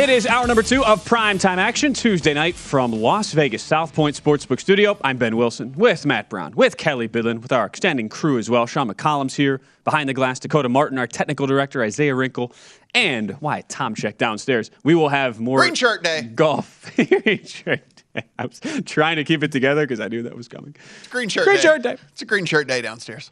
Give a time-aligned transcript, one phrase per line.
[0.00, 4.16] It is hour number two of primetime action Tuesday night from Las Vegas South Point
[4.16, 4.96] Sportsbook Studio.
[5.04, 8.64] I'm Ben Wilson with Matt Brown, with Kelly Bydlon, with our extending crew as well.
[8.64, 10.38] Sean McCollum's here behind the glass.
[10.40, 12.54] Dakota Martin, our technical director, Isaiah Wrinkle,
[12.94, 14.70] and why Wyatt Tomchek downstairs.
[14.84, 16.22] We will have more Green shirt day.
[16.34, 16.90] golf.
[16.96, 17.82] Green shirt
[18.14, 18.24] day.
[18.38, 20.74] I was trying to keep it together because I knew that was coming.
[21.00, 21.62] It's green shirt Green day.
[21.62, 21.96] shirt day.
[22.12, 23.30] It's a green shirt day downstairs.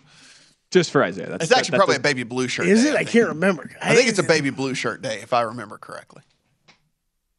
[0.71, 1.31] Just for Isaiah.
[1.31, 2.67] That's, It's actually that- probably a that's baby blue shirt.
[2.67, 2.95] Is day, it?
[2.95, 3.11] I think.
[3.11, 3.71] can't remember.
[3.81, 6.23] I think it's a baby blue shirt day, if I remember correctly.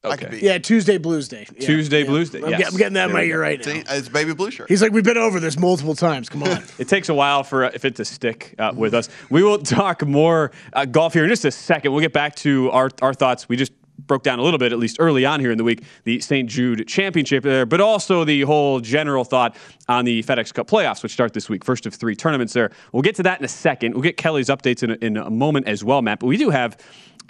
[0.03, 0.39] I could Okay.
[0.39, 0.45] be.
[0.45, 1.45] Yeah, Tuesday Blues Day.
[1.57, 2.05] Yeah, Tuesday yeah.
[2.05, 2.59] Blues Day, I'm, yes.
[2.59, 3.73] get- I'm getting that in There my we ear right now.
[3.73, 4.69] See, it's baby blue shirt.
[4.69, 6.29] He's like, we've been over this multiple times.
[6.29, 6.63] Come on.
[6.79, 9.09] It takes a while for uh, if it to stick uh, with us.
[9.29, 11.91] We will talk more uh, golf here in just a second.
[11.91, 13.49] We'll get back to our, our thoughts.
[13.49, 13.73] We just
[14.07, 16.49] broke down a little bit, at least early on here in the week, the St.
[16.49, 19.57] Jude Championship there, but also the whole general thought
[19.89, 21.65] on the FedEx Cup playoffs, which start this week.
[21.65, 22.71] First of three tournaments there.
[22.93, 23.93] We'll get to that in a second.
[23.93, 26.19] We'll get Kelly's updates in a, in a moment as well, Matt.
[26.21, 26.77] But we do have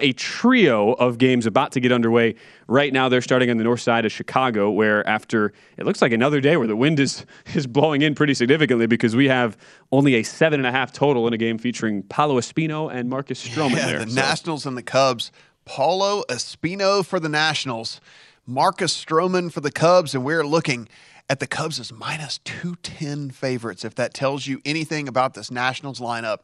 [0.01, 2.35] a trio of games about to get underway
[2.67, 3.09] right now.
[3.09, 6.57] They're starting on the north side of Chicago, where after it looks like another day
[6.57, 9.57] where the wind is is blowing in pretty significantly because we have
[9.91, 13.45] only a seven and a half total in a game featuring Paolo Espino and Marcus
[13.47, 14.05] Stroman yeah, there.
[14.05, 15.31] the So- Nationals and the Cubs.
[15.65, 18.01] Paolo Espino for the Nationals,
[18.47, 20.87] Marcus Stroman for the Cubs, and we're looking
[21.29, 23.85] at the Cubs is minus 210 favorites.
[23.85, 26.39] If that tells you anything about this Nationals lineup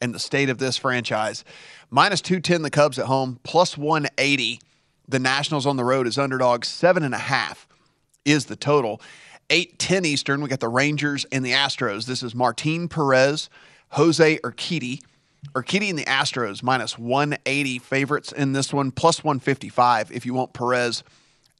[0.00, 1.42] and the state of this franchise,
[1.90, 4.60] minus 210 the Cubs at home, plus 180
[5.08, 7.66] the Nationals on the road is underdogs, seven and a half
[8.24, 9.00] is the total.
[9.48, 12.06] 8-10 Eastern, we got the Rangers and the Astros.
[12.06, 13.48] This is Martin Perez,
[13.90, 15.00] Jose Urquidy.
[15.54, 20.52] Urquidy and the Astros minus 180 favorites in this one, plus 155 if you want
[20.52, 21.04] Perez.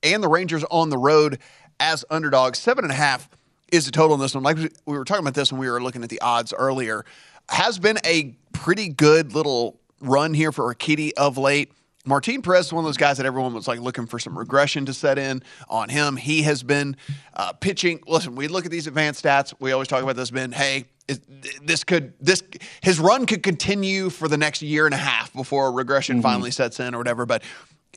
[0.02, 1.38] And the Rangers on the road
[1.80, 2.58] as underdogs.
[2.58, 3.28] Seven and a half
[3.72, 4.44] is the total in this one.
[4.44, 7.04] Like we were talking about this when we were looking at the odds earlier.
[7.48, 11.72] Has been a pretty good little run here for Urquidy of late.
[12.04, 14.86] Martin Perez is one of those guys that everyone was like looking for some regression
[14.86, 16.16] to set in on him.
[16.16, 16.96] He has been
[17.34, 18.00] uh, pitching.
[18.06, 19.52] Listen, we look at these advanced stats.
[19.58, 20.30] We always talk about this.
[20.30, 21.20] Been hey, is,
[21.62, 22.44] this could this
[22.80, 26.78] his run could continue for the next year and a half before regression finally sets
[26.78, 27.26] in or whatever.
[27.26, 27.42] But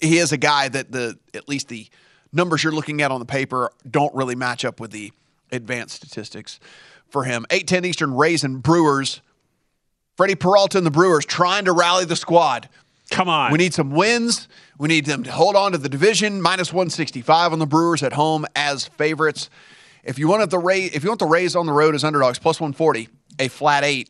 [0.02, 1.88] he is a guy that the at least the
[2.32, 5.12] numbers you're looking at on the paper don't really match up with the
[5.52, 6.60] advanced statistics
[7.10, 7.46] for him.
[7.50, 9.22] 8-10 Eastern Rays and Brewers.
[10.16, 12.70] Freddie Peralta and the Brewers trying to rally the squad.
[13.10, 13.52] Come on.
[13.52, 14.48] We need some wins.
[14.78, 16.42] We need them to hold on to the division.
[16.42, 19.50] Minus 165 on the Brewers at home as favorites.
[20.04, 22.40] If you want the Ray, if you want the Rays on the road as underdogs,
[22.40, 23.10] plus 140,
[23.40, 24.10] a flat eight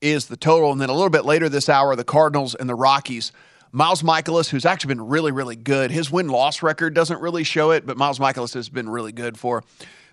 [0.00, 0.72] is the total.
[0.72, 3.32] And then a little bit later this hour, the Cardinals and the Rockies,
[3.76, 5.90] Miles Mikolas, who's actually been really, really good.
[5.90, 9.36] His win loss record doesn't really show it, but Miles Mikolas has been really good
[9.36, 9.64] for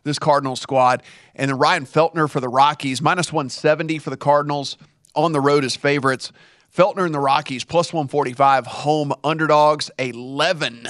[0.03, 1.03] this Cardinals squad.
[1.35, 4.77] And then Ryan Feltner for the Rockies, minus 170 for the Cardinals
[5.13, 6.31] on the road as favorites.
[6.75, 10.87] Feltner and the Rockies, plus 145, home underdogs, 11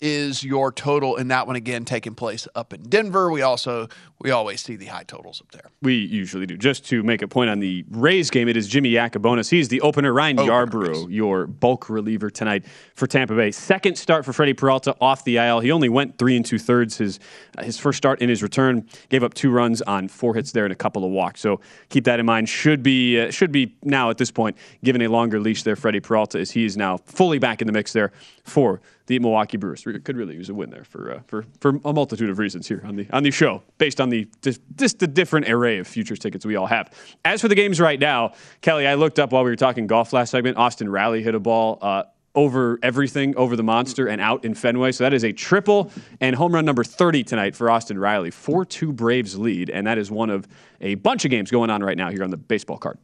[0.00, 3.30] is your total in that one again taking place up in Denver.
[3.30, 3.88] We also
[4.20, 5.70] we always see the high totals up there.
[5.82, 6.56] We usually do.
[6.56, 9.50] Just to make a point on the Rays game, it is Jimmy Yacabonis.
[9.50, 10.12] He's the opener.
[10.12, 12.64] Ryan Opener, Yarbrough, your bulk reliever tonight
[12.94, 13.50] for Tampa Bay.
[13.50, 15.60] Second start for Freddie Peralta off the IL.
[15.60, 16.96] He only went three and two thirds.
[16.96, 17.20] His
[17.62, 20.72] his first start in his return gave up two runs on four hits there and
[20.72, 21.40] a couple of walks.
[21.40, 22.48] So keep that in mind.
[22.48, 25.76] Should be uh, should be now at this point given a longer leash there.
[25.76, 28.12] Freddie Peralta as he is now fully back in the mix there
[28.44, 29.84] for the Milwaukee Brewers.
[29.84, 32.66] We could really use a win there for uh, for for a multitude of reasons
[32.66, 35.86] here on the on the show, based on the just, just the different array of
[35.86, 36.90] futures tickets we all have.
[37.24, 40.12] As for the games right now, Kelly, I looked up while we were talking golf
[40.12, 40.56] last segment.
[40.56, 41.78] Austin Riley hit a ball.
[41.80, 42.04] Uh,
[42.36, 44.90] over everything, over the monster, and out in Fenway.
[44.90, 48.32] So that is a triple and home run number 30 tonight for Austin Riley.
[48.32, 50.48] 4 2 Braves lead, and that is one of
[50.80, 52.98] a bunch of games going on right now here on the baseball card.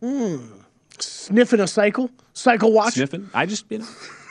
[0.98, 2.94] Sniffing a cycle, cycle watch.
[2.94, 3.30] Sniffing.
[3.32, 3.86] I just, you know.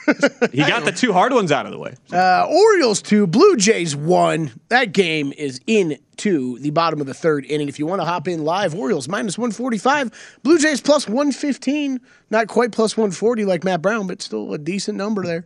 [0.52, 1.94] he got the two hard ones out of the way.
[2.12, 4.52] Uh, Orioles two, Blue Jays one.
[4.68, 7.68] That game is into the bottom of the third inning.
[7.68, 12.00] If you want to hop in live, Orioles minus 145, Blue Jays plus 115.
[12.30, 15.44] Not quite plus 140 like Matt Brown, but still a decent number there.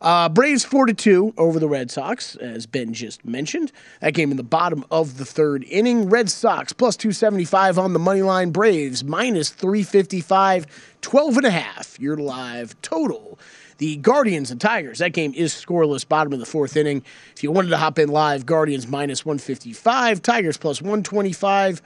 [0.00, 3.72] Uh, Braves 4 to 2 over the Red Sox, as Ben just mentioned.
[4.02, 6.10] That game in the bottom of the third inning.
[6.10, 8.50] Red Sox plus 275 on the money line.
[8.50, 10.66] Braves minus 355,
[11.00, 11.98] 12 and a half.
[11.98, 13.38] Your live total
[13.78, 14.98] the Guardians and Tigers.
[14.98, 17.02] That game is scoreless, bottom of the fourth inning.
[17.36, 21.82] If you wanted to hop in live, Guardians minus 155, Tigers plus 125.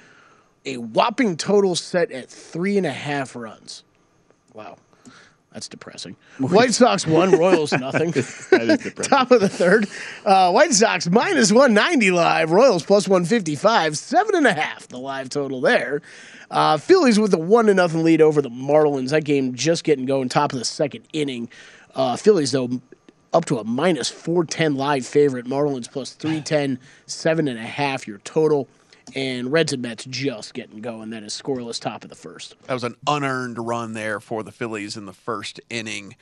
[0.67, 3.85] A whopping total set at three and a half runs.
[4.52, 4.76] Wow.
[5.52, 6.14] That's depressing.
[6.38, 8.11] White Sox one, Royals nothing.
[8.11, 9.11] That is depressing.
[9.11, 9.88] Top of the third.
[10.25, 12.50] Uh, White Sox minus 190 live.
[12.50, 13.96] Royals plus 155.
[13.96, 16.02] Seven and a half, the live total there.
[16.50, 19.11] Uh, Phillies with a one to nothing lead over the Marlins.
[19.11, 21.49] That game just getting going, top of the second inning.
[21.99, 22.71] Uh, Phillies, though,
[23.33, 25.47] up to a minus 410 live favorite.
[25.47, 28.69] Marlins plus 310, seven and a half your total.
[29.17, 31.11] And Reds and Mets just getting going.
[31.11, 32.55] That is scoreless top of the first.
[32.67, 36.15] That was an unearned run there for the Phillies in the first inning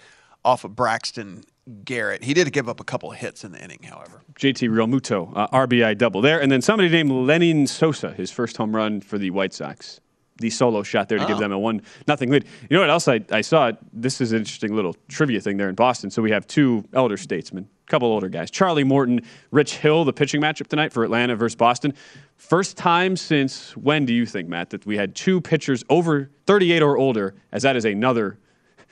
[0.44, 1.44] off of Braxton
[1.84, 2.25] Garrett.
[2.25, 4.23] He did give up a couple of hits in the inning, however.
[4.38, 6.40] JT Realmuto, uh, RBI double there.
[6.40, 10.00] And then somebody named Lenyn Sosa, his first home run for the White Sox.
[10.38, 12.44] The solo shot there to give them a one nothing lead.
[12.69, 13.73] You know what else I, I saw?
[13.93, 16.11] This is an interesting little trivia thing there in Boston.
[16.11, 18.50] So we have two elder statesmen, a couple older guys.
[18.50, 21.94] Charlie Morton, Rich Hill, the pitching matchup tonight for Atlanta versus Boston.
[22.37, 26.83] First time since when do you think, Matt, that we had two pitchers over 38
[26.83, 28.38] or older, as that is another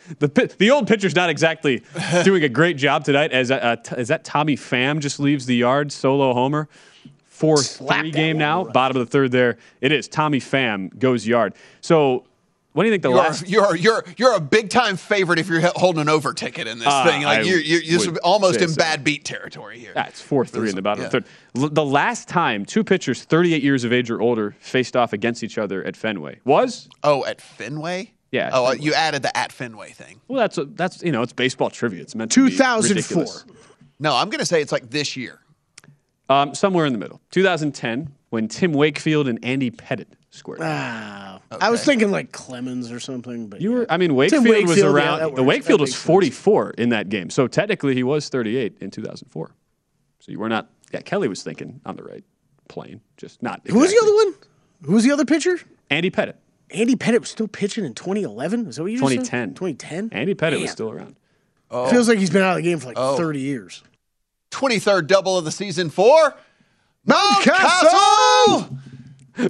[0.18, 1.82] the the old pitcher's not exactly
[2.24, 3.32] doing a great job tonight.
[3.32, 6.68] As uh, t- is that Tommy Pham just leaves the yard solo homer.
[7.44, 8.72] Four Slap three game now, right.
[8.72, 9.32] bottom of the third.
[9.32, 10.08] There it is.
[10.08, 11.54] Tommy Pham goes yard.
[11.80, 12.24] So
[12.72, 13.48] what do you think the You're, last?
[13.48, 16.88] you're you're you're a big time favorite if you're holding an over ticket in this
[16.88, 17.22] Uh, thing.
[17.22, 18.76] Like I you're, you're, you're would almost in so.
[18.76, 19.92] bad beat territory here.
[19.94, 21.20] Yeah, it's four three in the bottom of Yeah.
[21.20, 21.62] the third.
[21.62, 25.44] L- the last time two pitchers 38 years of age or older faced off against
[25.44, 28.10] each other at Fenway was Oh, at Fenway.
[28.32, 28.84] Yeah, Oh, uh, Fenway.
[28.84, 30.20] you added the at Fenway thing.
[30.26, 30.40] well.
[30.40, 32.00] That's a, that's you know it's baseball trivia.
[32.02, 33.26] It's meant to be 2004.
[34.00, 35.38] No, I'm going to say it's like this year.
[36.28, 37.20] Um, somewhere in the middle.
[37.32, 40.58] 2010 when Tim Wakefield and Andy Pettitte scored.
[40.58, 41.40] Wow.
[41.60, 44.50] I was thinking like Clemens or something, but You were, I mean, Tim Wakefield, was
[44.50, 45.34] Wakefield, yeah, around.
[45.36, 45.42] the.
[45.42, 46.06] Wakefield was makes sense.
[46.06, 49.50] 44 in that game, so technically he was 38 in 2004.
[50.20, 50.70] So you were not.
[50.92, 52.24] Yeah, Kelly was thinking on the right
[52.68, 53.60] plane, just not.
[53.66, 54.34] Who was the other one?
[54.86, 55.58] Who was the other pitcher?
[55.90, 56.34] Andy Pettitte.
[56.70, 58.66] Andy Pettitte was still pitching in 2011.
[58.68, 59.54] Is that what you just said?
[59.54, 59.54] 2010.
[59.54, 60.08] 2010.
[60.18, 61.16] Andy Pettitte was still around.
[61.70, 61.88] Oh.
[61.90, 63.16] Feels like he's been out of the game for like Oh.
[63.16, 63.82] 30 years.
[64.54, 66.34] 23rd double of the season for
[67.06, 68.78] Mountcastle!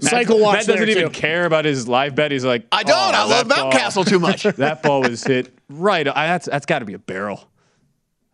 [0.00, 1.10] Cycle watch Matt doesn't there, even too.
[1.10, 2.32] care about his live bet.
[2.32, 2.96] He's like, I don't.
[2.96, 4.42] "Oh, I love that ball- Mountcastle too much.
[4.56, 6.08] that ball was hit right.
[6.08, 7.46] I, that's that's got to be a barrel.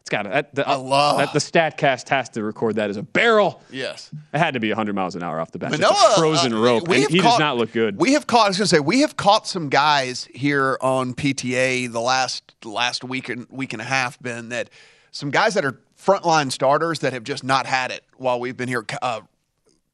[0.01, 0.29] It's got to.
[0.29, 1.33] That, the, I love- that.
[1.33, 3.61] The Statcast has to record that as a barrel.
[3.71, 4.11] yes.
[4.33, 5.73] It had to be 100 miles an hour off the bat.
[5.73, 6.87] Just Manoah, a frozen uh, rope.
[6.89, 7.97] we And he caught- does not look good.
[8.01, 8.45] We have caught.
[8.47, 12.55] I was going to say we have caught some guys here on PTA the last
[12.65, 14.21] last week and week and a half.
[14.23, 14.71] Been that
[15.11, 18.69] some guys that are frontline starters that have just not had it while we've been
[18.69, 18.85] here.
[19.03, 19.21] Uh,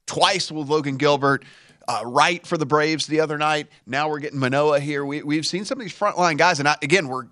[0.05, 1.43] twice with Logan Gilbert.
[1.89, 3.67] Uh, right for the Braves the other night.
[3.85, 5.05] Now we're getting Manoah here.
[5.05, 7.27] We, we've seen some of these frontline guys, and I, again, we're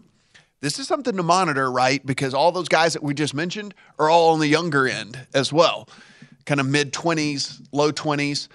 [0.62, 2.03] this is something to monitor, right?
[2.05, 5.51] Because all those guys that we just mentioned are all on the younger end as
[5.51, 5.89] well,
[6.46, 8.48] kind of mid twenties, low twenties.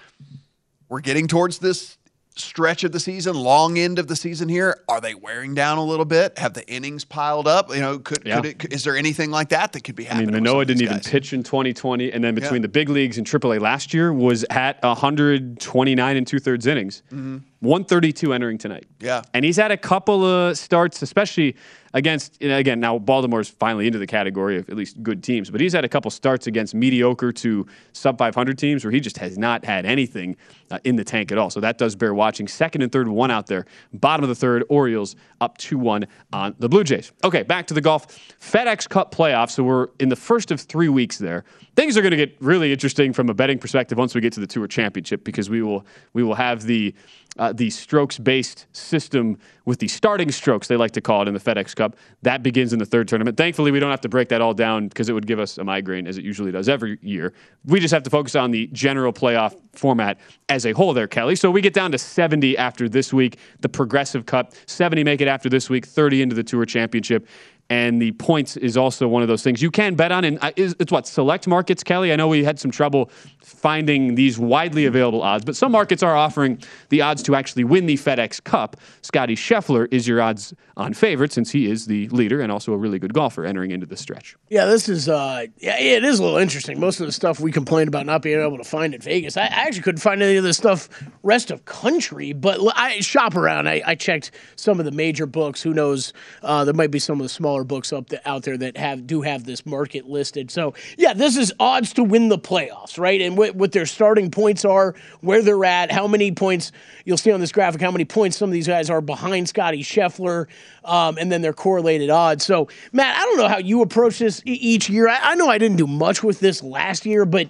[0.89, 1.99] We're getting towards this
[2.35, 5.83] stretch of the season, long end of the season here, are they wearing down a
[5.83, 6.37] little bit?
[6.37, 7.69] Have the innings piled up?
[7.73, 8.37] You know, could, Yeah.
[8.37, 10.27] could it, could- is there anything like that that could be I happening?
[10.33, 12.63] mean, with some Manoah didn't even pitch in 2020, and then between Yeah.
[12.63, 17.37] the big leagues and AAA last year was at 129 and two thirds innings, mm-hmm.
[17.61, 18.85] 132 entering tonight.
[18.99, 19.21] Yeah.
[19.33, 21.55] and he's had a couple of starts, especially
[21.93, 25.73] against again now Baltimore's finally into the category of at least good teams, but he's
[25.73, 29.65] had a couple starts against mediocre to sub 500 teams where he just has not
[29.65, 30.35] had anything
[30.71, 31.49] uh, in the tank at all.
[31.49, 32.47] So that does bear watching.
[32.47, 33.65] Second and third, one out there.
[33.93, 37.11] Bottom of the third, Orioles up 2 1 on the Blue Jays.
[37.23, 38.07] Okay, back to the golf.
[38.39, 39.51] FedEx Cup playoffs.
[39.51, 41.43] So we're in the first of three weeks there.
[41.75, 44.39] Things are going to get really interesting from a betting perspective once we get to
[44.39, 46.93] the Tour Championship because we will we will have the
[47.37, 51.33] uh, the strokes based system with the starting strokes they like to call it in
[51.33, 51.95] the FedEx Cup.
[52.23, 53.37] That begins in the third tournament.
[53.37, 55.63] Thankfully, we don't have to break that all down because it would give us a
[55.63, 57.33] migraine as it usually does every year.
[57.65, 60.19] We just have to focus on the general playoff format
[60.49, 61.35] as a whole there, Kelly.
[61.35, 64.53] So we get down to 70 after this week, the Progressive Cup.
[64.65, 67.27] 70 make it after this week, 30 into the Tour Championship.
[67.71, 70.25] And the points is also one of those things you can bet on.
[70.25, 72.11] And it's what select markets, Kelly.
[72.11, 73.09] I know we had some trouble
[73.41, 77.85] finding these widely available odds, but some markets are offering the odds to actually win
[77.85, 78.75] the FedEx Cup.
[79.01, 82.77] Scotty Scheffler is your odds on favorite since he is the leader and also a
[82.77, 84.35] really good golfer entering into the stretch.
[84.49, 86.77] Yeah, this is uh, yeah, it is a little interesting.
[86.77, 89.43] Most of the stuff we complained about not being able to find in Vegas, I,
[89.43, 90.89] I actually couldn't find any of this stuff
[91.23, 92.33] rest of country.
[92.33, 93.69] But I shop around.
[93.69, 95.61] I, I checked some of the major books.
[95.61, 96.11] Who knows?
[96.43, 99.07] Uh, there might be some of the smaller books up the, out there that have
[99.07, 100.51] do have this market listed.
[100.51, 103.21] So yeah, this is odds to win the playoffs, right?
[103.21, 106.71] And what, what their starting points are, where they're at, how many points
[107.05, 109.83] you'll see on this graphic, how many points some of these guys are behind Scotty
[109.83, 110.47] Scheffler,
[110.85, 112.45] um, and then their correlated odds.
[112.45, 115.07] So Matt, I don't know how you approach this each year.
[115.07, 117.49] I, I know I didn't do much with this last year, but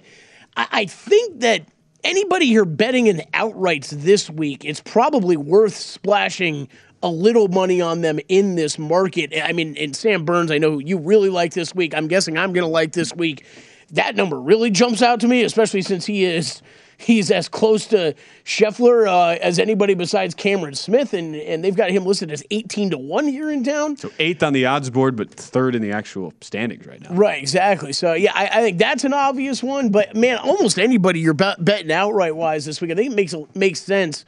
[0.56, 1.62] I, I think that
[2.04, 6.68] anybody here betting in outrights this week, it's probably worth splashing
[7.02, 9.32] a little money on them in this market.
[9.42, 11.94] I mean, and Sam Burns, I know you really like this week.
[11.94, 13.44] I'm guessing I'm going to like this week.
[13.90, 16.62] That number really jumps out to me, especially since he is
[17.02, 21.90] he's as close to Scheffler uh, as anybody besides Cameron Smith, and and they've got
[21.90, 23.96] him listed as 18 to one here in town.
[23.96, 27.14] So eighth on the odds board, but third in the actual standings right now.
[27.14, 27.92] Right, exactly.
[27.92, 29.90] So yeah, I, I think that's an obvious one.
[29.90, 33.34] But man, almost anybody you're bet, betting outright wise this week, I think it makes
[33.54, 34.24] makes sense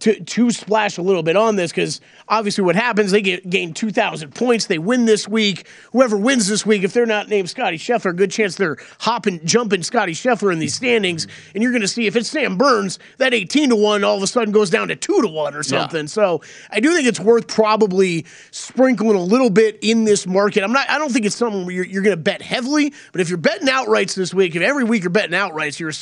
[0.00, 3.72] to to splash a little bit on this because obviously what happens they get gain
[3.72, 5.66] two thousand points, they win this week.
[5.92, 9.82] Whoever wins this week, if they're not named Scotty Scheffler, good chance they're hopping, jumping
[9.82, 13.34] Scotty Scheffler in these standings, and you're going to see if it's Sam Burns, that
[13.34, 16.06] eighteen to one all of a sudden goes down to two to one or something.
[16.06, 20.62] So I do think it's worth probably sprinkling a little bit in this market.
[20.62, 20.88] I'm not.
[20.90, 23.38] I don't think it's something where you're, you're going to bet heavily, but if you're
[23.38, 25.92] betting outrights this week, if every week you're betting outrights, your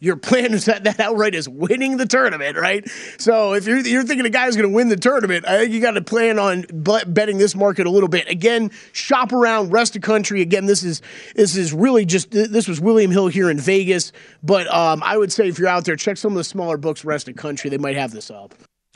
[0.00, 2.88] your plan is that that outright is winning the tournament, right?
[3.18, 5.80] So if you're you're thinking a guy's going to win the tournament, I think you
[5.80, 6.64] got to plan on
[7.06, 8.28] betting this market a little bit.
[8.28, 10.40] Again, shop around rest of country.
[10.42, 11.02] Again, this is
[11.34, 15.32] this is really just this was William Hill here in Vegas, but um, I would
[15.32, 17.70] say if you're out there, check some of the smaller books rest of country.
[17.70, 18.54] They might have this up.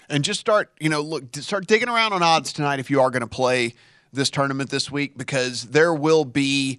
[0.08, 3.10] and just start you know look start digging around on odds tonight if you are
[3.10, 3.74] going to play
[4.12, 6.78] this tournament this week because there will be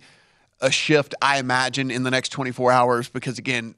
[0.62, 3.76] a shift i imagine in the next 24 hours because again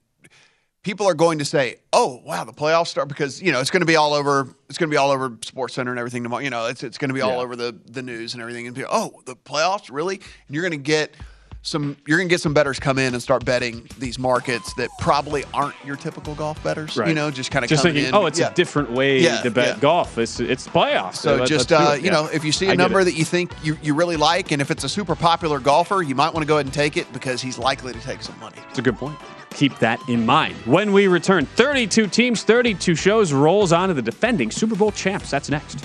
[0.88, 3.82] people are going to say oh wow the playoffs start because you know it's going
[3.82, 6.42] to be all over it's going to be all over sports center and everything tomorrow
[6.42, 7.42] you know it's, it's going to be all Yeah.
[7.42, 10.72] over the, the news and everything and be, oh the playoffs really and you're going
[10.72, 11.12] to get
[11.60, 14.88] some you're going to get some bettors come in and start betting these markets that
[14.98, 18.14] probably aren't your typical golf bettors you know just kind of just thinking, in.
[18.14, 18.50] oh, it's Yeah.
[18.50, 20.16] a different way Yeah, to bet golf.
[20.16, 21.16] It's it's playoffs.
[21.16, 23.50] So let- just uh, you know, if you see a I number that you think
[23.62, 26.48] you, you really like, and if it's a super popular golfer, you might want to
[26.48, 28.56] go ahead and take it because he's likely to take some money.
[28.70, 29.18] It's a good point.
[29.58, 30.54] Keep that in mind.
[30.66, 35.32] When we return, 32 teams, 32 shows rolls on to the defending Super Bowl champs.
[35.32, 35.84] That's next.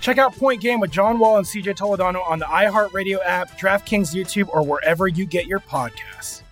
[0.00, 4.14] Check out Point Game with John Wall and CJ Toledano on the iHeartRadio app, DraftKings
[4.14, 6.42] YouTube, or wherever you get your podcasts.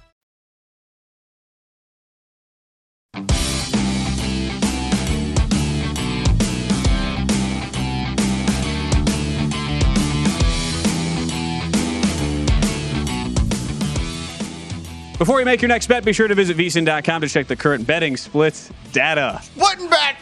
[15.22, 17.86] Before you make your next bet, be sure to visit vsin.com to check the current
[17.86, 19.40] betting splits data.
[19.56, 20.16] Button back.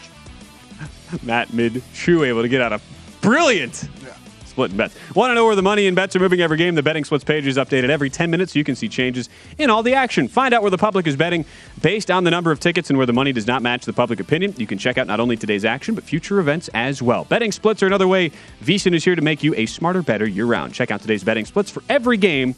[1.23, 2.81] Matt Mid Shoe able to get out a
[3.21, 3.89] brilliant
[4.51, 4.95] split in bets.
[5.15, 6.75] Want to know where the money and bets are moving every game?
[6.75, 9.71] The betting splits page is updated every 10 minutes so you can see changes in
[9.71, 10.29] all the action.
[10.29, 11.47] Find out where the public is betting
[11.81, 14.21] based on the number of tickets and where the money does not match the public
[14.21, 14.55] opinion.
[14.59, 17.25] You can check out not only today's action, but future events as well.
[17.25, 20.47] Betting splits are another way VSIN is here to make you a smarter, better year
[20.47, 20.75] round.
[20.75, 22.55] Check out today's betting splits for every game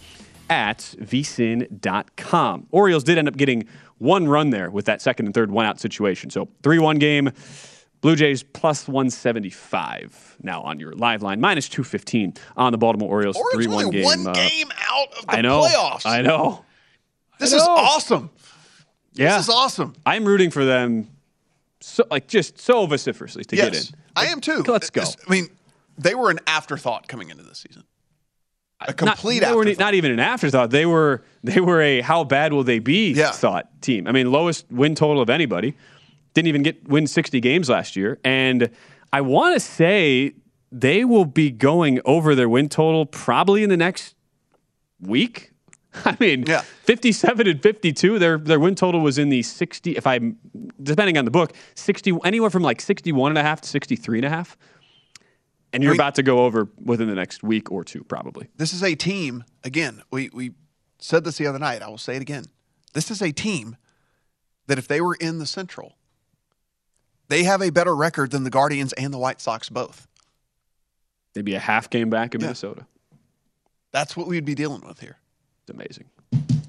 [0.50, 2.66] at vsin.com.
[2.70, 3.66] Orioles did end up getting
[3.98, 6.30] one run there with that second and third one out situation.
[6.30, 7.30] So 3 1 game.
[8.02, 13.36] Blue Jays plus 175 now on your live line, minus 215 on the Baltimore Orioles.
[13.36, 14.04] Orioles 3 1 only game.
[14.04, 15.62] one uh, game out of the I know.
[15.62, 16.04] playoffs.
[16.04, 16.64] I know.
[17.38, 18.30] This I is awesome.
[19.14, 19.36] Yeah.
[19.36, 19.94] This is awesome.
[20.04, 21.08] I'm rooting for them
[21.80, 23.96] so like just so vociferously to get yes, in.
[24.16, 24.62] I am too.
[24.66, 25.02] Let's go.
[25.02, 25.48] I mean,
[25.98, 27.84] they were an afterthought coming into this season.
[28.80, 29.80] A Not- complete they were afterthought.
[29.80, 30.70] not even an afterthought.
[30.70, 33.30] They were they were a how bad will they be Yeah.
[33.30, 34.06] thought team.
[34.08, 35.76] I mean, lowest win total of anybody.
[36.34, 38.18] Didn't even get win 60 games last year.
[38.24, 38.70] And
[39.12, 40.34] I want to say
[40.70, 44.14] they will be going over their win total probably in the next
[45.00, 45.50] week.
[46.06, 46.62] I mean, Yeah.
[46.84, 48.18] 57 and 52.
[48.18, 50.38] Their their win total was in the 60 if I'm
[50.82, 54.24] depending on the book, 60 anywhere from like 61 and a half to 63 and
[54.24, 54.56] a half.
[55.74, 58.48] And you're mean- about to go over within the next week or two probably.
[58.56, 59.44] this is a team.
[59.64, 60.52] Again, we we
[60.98, 61.82] said this the other night.
[61.82, 62.44] I will say it again.
[62.94, 63.76] This is a team
[64.68, 65.96] that if they were in the Central,
[67.32, 70.06] they have a better record than the Guardians and the White Sox both.
[71.34, 72.48] They'd be a half game back in Yeah.
[72.48, 72.86] Minnesota.
[73.92, 75.16] That's what we'd be dealing with here.
[75.62, 76.04] It's amazing.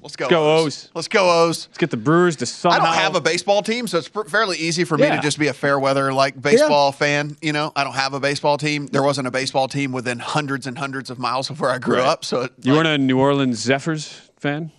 [0.02, 0.28] Let's go.
[0.28, 0.90] go O's.
[0.94, 1.66] Let's go O's.
[1.68, 4.58] Let's get the Brewers to I don't have a baseball team, so it's pr- fairly
[4.58, 5.16] easy for me Yeah.
[5.16, 7.38] to just be a fair weather like baseball fan.
[7.40, 8.86] You know, I don't have a baseball team.
[8.86, 11.96] There wasn't a baseball team within hundreds and hundreds of miles of where I grew
[11.96, 12.06] Right.
[12.06, 12.22] up.
[12.24, 14.72] So it, You like, weren't a New Orleans Zephyrs fan?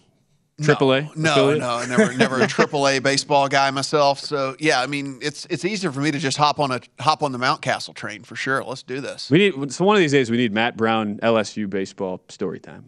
[0.61, 1.09] Triple A?
[1.17, 4.19] No, no, never, never a triple A baseball guy myself.
[4.21, 7.23] So yeah, I mean, it's it's easier for me to just hop on a hop
[7.23, 8.63] on the Mountcastle train for sure.
[8.63, 9.29] Let's do this.
[9.29, 12.85] We need so one of these days we need Matt Brown LSU baseball story time.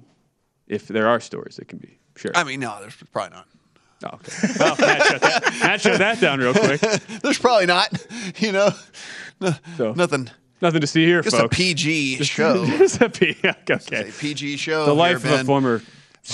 [0.68, 2.32] If there are stories, it can be sure.
[2.36, 3.48] I mean, no, there's probably not.
[4.06, 4.54] oh, okay.
[4.60, 6.80] Well, Matt, shut that, Matt shut that down real quick.
[7.22, 7.90] There's probably not.
[8.38, 8.70] You know,
[9.42, 10.30] no- So- nothing.
[10.62, 11.56] Nothing to see here, Just a folks.
[11.58, 12.66] PG show.
[12.66, 13.36] Just a P.
[13.44, 14.10] Okay.
[14.10, 14.86] A PG show.
[14.88, 15.84] The life of a former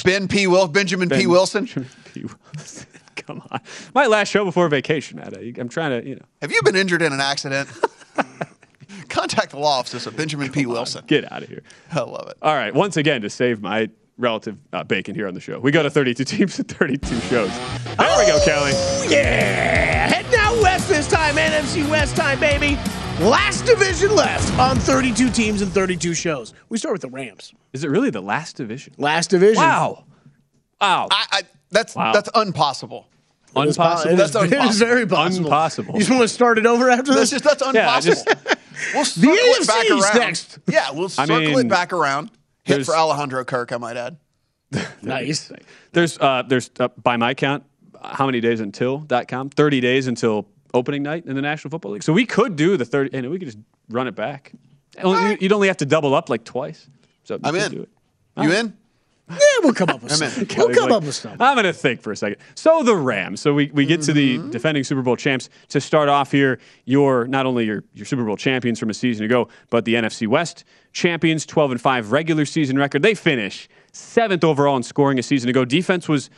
[0.02, 0.48] Ben P.
[0.48, 1.18] Will Benjamin P.
[1.18, 1.68] Ben- Wilson.
[2.14, 2.24] P.
[2.56, 2.88] Wilson.
[3.16, 3.60] Come on,
[3.94, 5.38] my last show before vacation, Matt.
[5.38, 7.70] I- I'm trying to, you know, Have you been injured in an accident?
[9.10, 10.66] Contact the law office of Benjamin P.
[10.66, 11.04] Wilson.
[11.08, 11.62] get out of here.
[11.92, 12.38] I love it.
[12.42, 15.72] All right, once again, to save my relative uh, bacon here on the show, we
[15.72, 17.50] go to 32 teams and 32 shows.
[17.98, 18.72] There we go, Kelly.
[19.10, 22.78] Yeah, heading out west this time, NFC West time, baby.
[23.20, 26.54] Last division left on 32 teams and 32 shows.
[26.70, 27.54] We start with the Rams.
[27.72, 28.94] Is it really the last division?
[28.98, 29.62] Last division.
[29.64, 30.06] Wow.
[30.82, 31.08] Wow.
[31.12, 32.12] I, I That's Wow.
[32.12, 33.08] that's impossible.
[33.56, 34.08] Unpossible.
[34.08, 35.46] It is, That's it is very possible.
[35.46, 35.94] Impossible.
[35.94, 37.42] You just want to start it over after That's this?
[37.42, 38.16] just that's Yeah, impossible.
[38.16, 38.58] just-
[38.96, 40.20] we'll circle it back around.
[40.20, 40.60] next.
[40.68, 42.32] Yeah, we'll I circle mean, it back around.
[42.64, 44.18] Hit for Alejandro Kirk, I might add.
[45.04, 45.52] nice.
[45.92, 47.64] There's, uh, there's uh, by my count,
[48.02, 49.50] how many days until dot com?
[49.52, 52.04] Thirty days until opening night in the National Football League.
[52.04, 53.60] So we could do the thirty, and we could just
[53.90, 54.52] run it back.
[55.02, 56.88] Only- You'd only have to double up like twice.
[57.24, 57.72] So I'm could in.
[57.72, 57.90] do it.
[58.42, 58.78] You in?
[59.30, 60.46] Yeah, we'll come up with something.
[60.58, 61.42] We'll come like, up with something.
[61.42, 62.40] I'm going to think for a second.
[62.56, 63.40] So the Rams.
[63.40, 64.50] So we, we get to the Mm-hmm.
[64.52, 66.60] defending Super Bowl champs to start off here.
[66.86, 70.28] Your not only your your Super Bowl champions from a season ago, but the NFC
[70.28, 73.02] West champions, 12 and five regular season record.
[73.02, 75.64] They finish seventh overall in scoring a season ago.
[75.64, 76.30] Defense was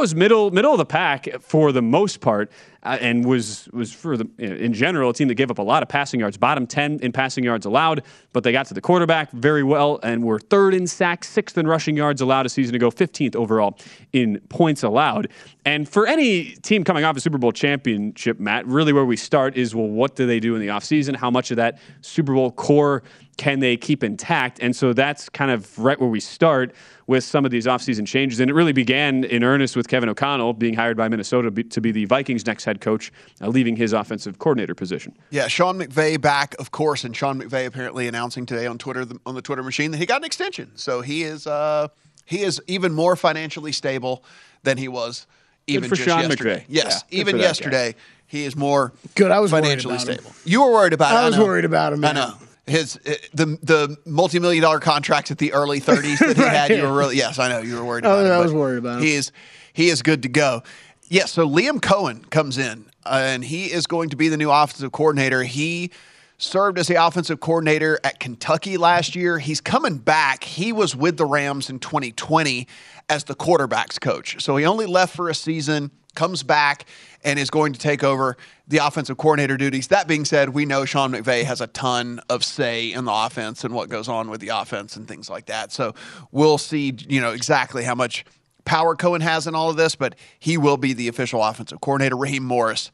[0.00, 2.50] was middle middle of the pack for the most part,
[2.82, 5.82] uh, and was was for the in general a team that gave up a lot
[5.82, 8.02] of passing yards, bottom ten in passing yards allowed,
[8.32, 11.66] but they got to the quarterback very well and were third in sacks, sixth in
[11.66, 13.78] rushing yards allowed a season ago, fifteenth overall
[14.12, 15.28] in points allowed.
[15.64, 19.56] And for any team coming off a Super Bowl championship, Matt, really where we start
[19.56, 21.16] is well, what do they do in the offseason?
[21.16, 23.02] How much of that Super Bowl core
[23.36, 24.60] can they keep intact?
[24.60, 26.74] And so that's kind of right where we start
[27.06, 28.40] with some of these offseason changes.
[28.40, 31.80] And it really began in earnest with Kevin O'Connell being hired by Minnesota be- to
[31.80, 35.14] be the Vikings' next head coach, uh, leaving his offensive coordinator position.
[35.30, 39.34] Yeah, Sean McVay back, of course, and Sean McVay apparently announcing today on Twitter on
[39.34, 40.70] the Twitter machine that he got an extension.
[40.76, 41.88] So he is uh,
[42.24, 44.24] he is even more financially stable
[44.62, 45.26] than he was
[45.66, 46.60] even for just Sean yesterday.
[46.60, 46.64] McVay.
[46.68, 47.48] Yes, Yeah, even for that guy.
[47.48, 47.94] yesterday
[48.26, 49.30] he is more Good.
[49.30, 50.14] I was financially about him.
[50.18, 50.34] stable.
[50.44, 51.16] You were worried about it.
[51.18, 51.44] I was know.
[51.44, 52.34] worried about him, I know
[52.66, 56.70] his uh, the the multi million dollar contracts at the early 30s that he had.
[56.70, 58.26] You were really yes, I know you were worried I about.
[58.26, 59.04] him, I was worried about him.
[59.04, 59.32] He is
[59.72, 60.62] he is good to go.
[61.08, 64.50] Yeah, so Liam Coen comes in, uh, and he is going to be the new
[64.50, 65.42] offensive coordinator.
[65.42, 65.90] He
[66.38, 69.38] served as the offensive coordinator at Kentucky last year.
[69.38, 70.44] He's coming back.
[70.44, 72.66] He was with the Rams in 2020
[73.08, 74.42] as the quarterbacks coach.
[74.42, 76.86] So he only left for a season, comes back,
[77.24, 78.36] and is going to take over
[78.68, 79.88] the offensive coordinator duties.
[79.88, 83.64] That being said, we know Sean McVay has a ton of say in the offense
[83.64, 85.72] and what goes on with the offense and things like that.
[85.72, 85.94] So
[86.32, 88.24] we'll see, you know, exactly how much
[88.64, 92.16] power Coen has in all of this, but he will be the official offensive coordinator.
[92.16, 92.90] Raheem Morris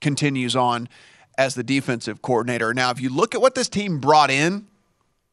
[0.00, 0.88] continues on
[1.38, 2.72] as the defensive coordinator.
[2.74, 4.66] Now, if you look at what this team brought in,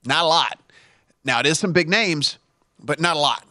[0.06, 0.60] not a lot.
[1.24, 2.38] Now, it is some big names,
[2.80, 3.46] but not a lot.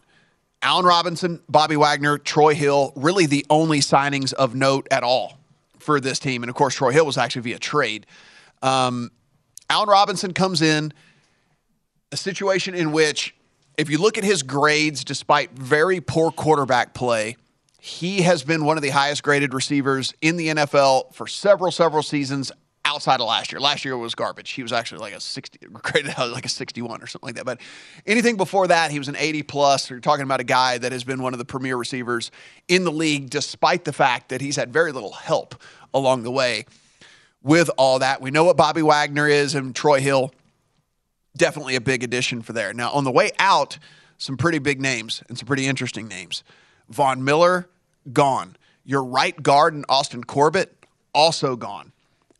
[0.63, 5.37] Allen Robinson, Bobby Wagner, Troy Hill, really the only signings of note at all
[5.77, 6.41] for this team.
[6.41, 8.05] And of course, Troy Hill was actually via trade.
[8.61, 9.11] Um,
[9.69, 10.93] Allen Robinson comes in,
[12.13, 13.35] a situation in which,
[13.77, 17.35] if you look at his grades, despite very poor quarterback play,
[17.81, 22.03] he has been one of the highest graded receivers in the NFL for several, several
[22.03, 22.51] seasons
[22.93, 23.59] outside of last year.
[23.59, 24.51] Last year was garbage.
[24.51, 27.45] He was actually like a 60, graded out like a 61 or something like that.
[27.45, 27.59] But
[28.05, 29.89] anything before that, he was an 80 plus.
[29.89, 32.31] You're talking about a guy that has been one of the premier receivers
[32.67, 35.55] in the league, despite the fact that he's had very little help
[35.93, 36.65] along the way
[37.41, 38.21] with all that.
[38.21, 40.33] We know what Bobby Wagner is and Troy Hill.
[41.35, 42.73] Definitely a big addition for there.
[42.73, 43.79] Now, on the way out,
[44.17, 46.43] some pretty big names and some pretty interesting names.
[46.89, 47.67] Von Miller,
[48.11, 48.55] gone.
[48.85, 51.92] Your right guard and Austin Corbett, also gone.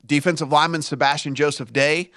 [0.05, 2.11] Defensive lineman Sebastian Joseph Day,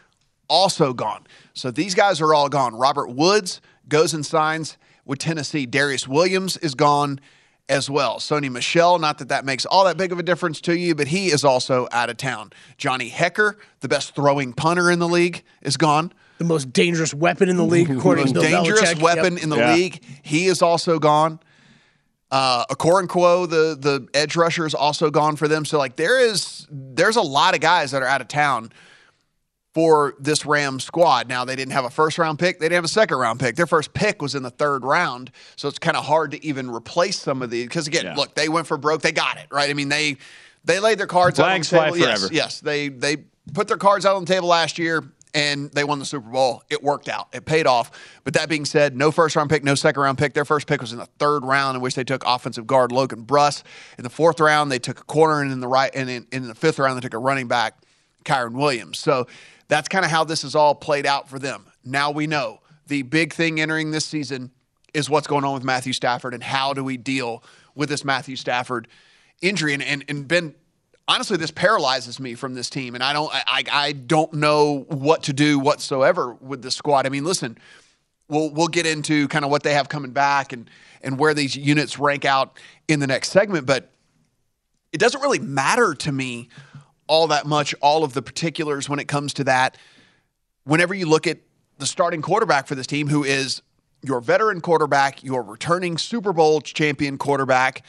[0.49, 1.27] also gone.
[1.55, 2.75] So these guys are all gone.
[2.75, 5.67] Robert Woods goes and signs with Tennessee.
[5.67, 7.21] Darious Williams is gone
[7.69, 8.19] as well.
[8.19, 11.09] Sony Michel, not that that makes all that big of a difference to you, but
[11.09, 12.51] he is also out of town.
[12.79, 16.13] Johnny Hekker, the best throwing punter in the league, is gone.
[16.39, 19.03] The most dangerous weapon in the league, The most to Bill dangerous Belichick.
[19.03, 19.43] weapon Yep.
[19.43, 19.75] in the Yeah.
[19.75, 20.03] league.
[20.23, 21.41] He is also gone.
[22.31, 25.65] Uh, Okoronkwo, the the edge rusher, is also gone for them.
[25.65, 28.73] So like there is there's a lot of guys that are out of town
[29.75, 31.29] for this Ram squad.
[31.29, 33.57] Now they didn't have a first round pick, they didn't have a second round pick.
[33.57, 36.71] Their first pick was in the third round, so it's kind of hard to even
[36.71, 37.67] replace some of these.
[37.67, 38.15] Because again, Yeah.
[38.17, 39.71] look, they went for broke, they got it right.
[39.71, 40.17] I mean they
[40.65, 42.09] they laid their cards Flags out on the table.
[42.09, 42.35] Yes, forever.
[42.35, 43.19] yes, they they
[43.55, 45.05] put their cards out on the table last year
[45.37, 46.63] and they won the Super Bowl.
[46.71, 47.29] It worked out.
[47.35, 47.91] It paid off.
[48.25, 50.33] But that being said, no first round pick, no second round pick.
[50.33, 53.25] Their first pick was in the third round, in which they took offensive guard Logan
[53.25, 53.63] Bruss.
[53.99, 56.49] In the fourth round, they took a corner, and in the right, and in, in
[56.49, 57.77] the fifth round, they took a running back,
[58.25, 58.99] Kyren Williams.
[58.99, 59.27] So
[59.69, 61.67] that's kind of how this has all played out for them.
[61.85, 64.53] Now we know the big thing entering this season
[64.95, 67.45] is what's going on with Matthew Stafford and how do we deal
[67.75, 68.89] with this Matthew Stafford
[69.43, 69.75] injury.
[69.75, 70.55] And and, and Ben,
[71.09, 75.25] honestly, this paralyzes me from this team, and I don't I, I don't know what
[75.25, 77.07] to do whatsoever with the squad.
[77.07, 77.59] I mean, listen,
[78.29, 80.69] we'll we'll get into kind of what they have coming back and
[81.03, 83.91] and where these units rank out in the next segment, but
[84.93, 86.49] it doesn't really matter to me
[87.07, 89.77] all that much all of the particulars when it comes to that
[90.65, 91.39] whenever you look at
[91.79, 93.63] the starting quarterback for this team who is
[94.03, 97.83] your veteran quarterback, your returning Super Bowl champion quarterback,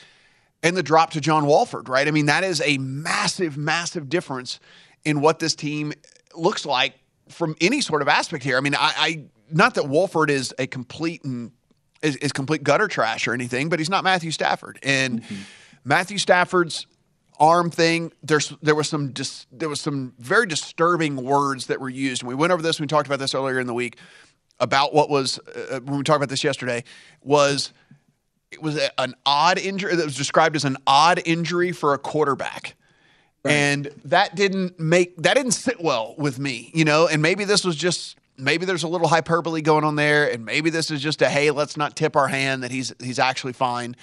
[0.63, 2.07] and the drop to John Wolford, right?
[2.07, 4.59] I mean, that is a massive, massive difference
[5.05, 5.93] in what this team
[6.35, 6.95] looks like
[7.29, 8.57] from any sort of aspect here.
[8.57, 11.51] I mean, I, I not that Walford is a complete and
[12.01, 14.79] is, is complete gutter trash or anything, but he's not Matthew Stafford.
[14.83, 15.23] And
[15.83, 16.85] Matthew Stafford's
[17.39, 21.89] arm thing, there's there was some dis, there was some very disturbing words that were
[21.89, 22.23] used.
[22.23, 22.79] And we went over this.
[22.79, 23.97] We talked about this earlier in the week
[24.59, 26.83] about what was uh, when we talked about this yesterday
[27.21, 27.71] was
[28.51, 31.97] it was a, an odd injury that was described as an odd injury for a
[31.97, 32.75] quarterback.
[33.45, 37.07] And that didn't make that didn't sit well with me, you know.
[37.07, 40.69] And maybe this was just maybe there's a little hyperbole going on there, and maybe
[40.69, 43.95] this is just a hey, let's not tip our hand that he's he's actually fine.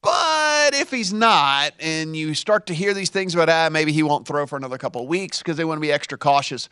[0.00, 4.02] But if he's not, and you start to hear these things about ah, maybe he
[4.02, 6.70] won't throw for another couple of weeks because they want to be extra cautious.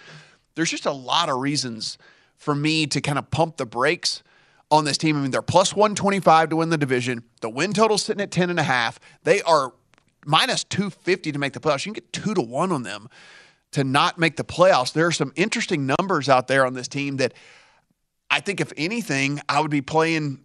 [0.55, 1.99] There's just a lot of reasons
[2.37, 4.22] for me to kind of pump the brakes
[4.70, 5.16] on this team.
[5.16, 7.22] I mean, they're plus 125 to win the division.
[7.40, 8.98] The win total's sitting at 10 and a half.
[9.22, 9.72] They are
[10.24, 11.87] minus 250 to make the playoffs.
[11.87, 13.09] You can get two to one on them
[13.72, 14.92] to not make the playoffs.
[14.92, 17.35] There are some interesting numbers out there on this team that
[18.31, 20.40] I think, if anything, I would be playing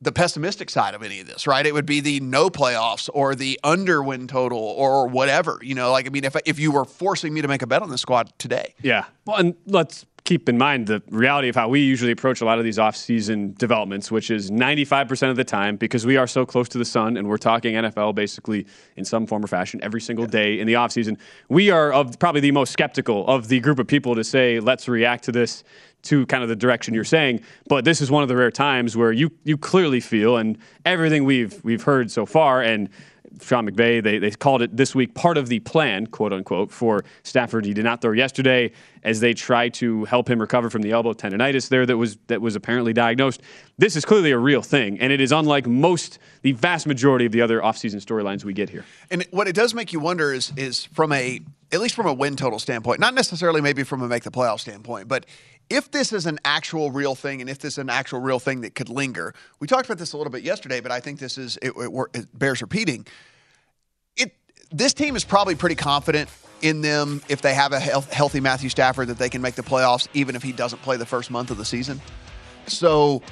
[0.00, 1.64] the pessimistic side of any of this, right?
[1.64, 5.60] It would be the no playoffs or the under win total or whatever.
[5.62, 7.82] You know, like I mean, if if you were forcing me to make a bet
[7.82, 9.04] on the squad today, Yeah.
[9.26, 12.58] Well, and let's keep in mind the reality of how we usually approach a lot
[12.58, 16.68] of these off-season developments, which is 95% of the time because we are so close
[16.68, 20.26] to the sun and we're talking NFL basically in some form or fashion every single
[20.26, 21.18] day in the off-season.
[21.48, 24.86] We are of probably the most skeptical of the group of people to say, let's
[24.86, 25.64] react to this
[26.02, 27.40] to kind of the direction you're saying.
[27.68, 31.24] But this is one of the rare times where you you clearly feel and everything
[31.24, 32.88] we've we've heard so far and
[33.40, 37.04] Sean McVay, they, they called it this week part of the plan, quote unquote, for
[37.22, 37.64] Stafford.
[37.64, 41.12] He did not throw yesterday as they try to help him recover from the elbow
[41.12, 43.42] tendonitis there that was that was apparently diagnosed.
[43.78, 47.32] This is clearly a real thing, and it is unlike most, the vast majority of
[47.32, 48.84] the other offseason storylines we get here.
[49.10, 51.40] And what it does make you wonder is is from a
[51.72, 54.60] at least from a win total standpoint, not necessarily maybe from a make the playoff
[54.60, 55.24] standpoint, but
[55.72, 58.60] if this is an actual real thing and if this is an actual real thing
[58.60, 61.38] that could linger, we talked about this a little bit yesterday, but I think this
[61.38, 63.06] is it, it, it bears repeating.
[64.16, 64.34] It
[64.70, 66.28] this team is probably pretty confident
[66.60, 69.62] in them if they have a health, healthy Matthew Stafford that they can make the
[69.62, 72.00] playoffs even if he doesn't play the first month of the season.
[72.66, 73.22] So,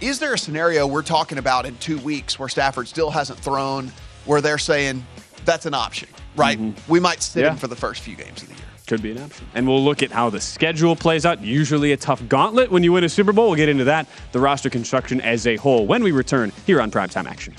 [0.00, 3.92] is there a scenario we're talking about in two weeks where Stafford still hasn't thrown,
[4.24, 5.04] where they're saying
[5.44, 6.58] that's an option, right?
[6.58, 6.90] Mm-hmm.
[6.90, 7.50] We might sit Yeah.
[7.50, 8.64] him for the first few games of the year.
[8.92, 9.46] Could be an option.
[9.54, 11.40] And we'll look at how the schedule plays out.
[11.40, 13.46] Usually a tough gauntlet when you win a Super Bowl.
[13.46, 16.90] We'll get into that, the roster construction as a whole, when we return here on
[16.90, 17.54] Primetime Action.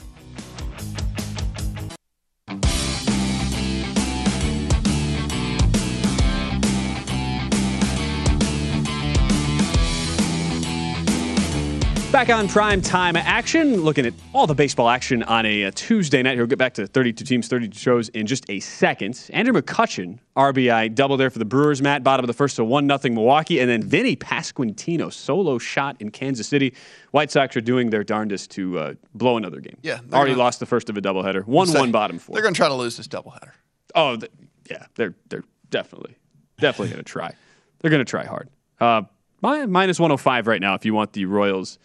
[12.13, 16.21] Back on prime time action, looking at all the baseball action on a, uh Tuesday
[16.21, 16.33] night.
[16.33, 19.19] Here, we'll get back to 32 teams, 32 shows in just a second.
[19.33, 22.87] Andrew McCutchen, RBI double there for the Brewers, Matt, bottom of the first to 1
[22.87, 23.59] 0 Milwaukee.
[23.59, 26.75] And then Vinny Pasquantino, solo shot in Kansas City.
[27.11, 29.77] White Sox are doing their darndest to uh, blow another game.
[29.81, 31.43] Yeah, Already gonna- lost the first of a doubleheader.
[31.47, 32.35] 1 Say, 1 bottom four.
[32.35, 33.53] They're going to try to lose this doubleheader.
[33.95, 34.31] Oh, th-
[34.69, 36.15] yeah, they're they're definitely
[36.59, 37.33] definitely going to try.
[37.79, 38.49] They're going to try hard.
[38.79, 39.01] Uh,
[39.41, 41.79] mi- minus 105 right now if you want the Royals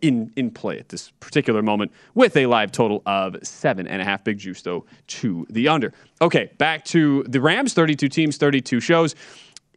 [0.00, 4.04] in in play at this particular moment with a live total of seven and a
[4.04, 4.24] half.
[4.24, 5.92] Big juice though to the under.
[6.22, 7.74] Okay, back to the Rams.
[7.74, 9.14] 32 teams, 32 shows.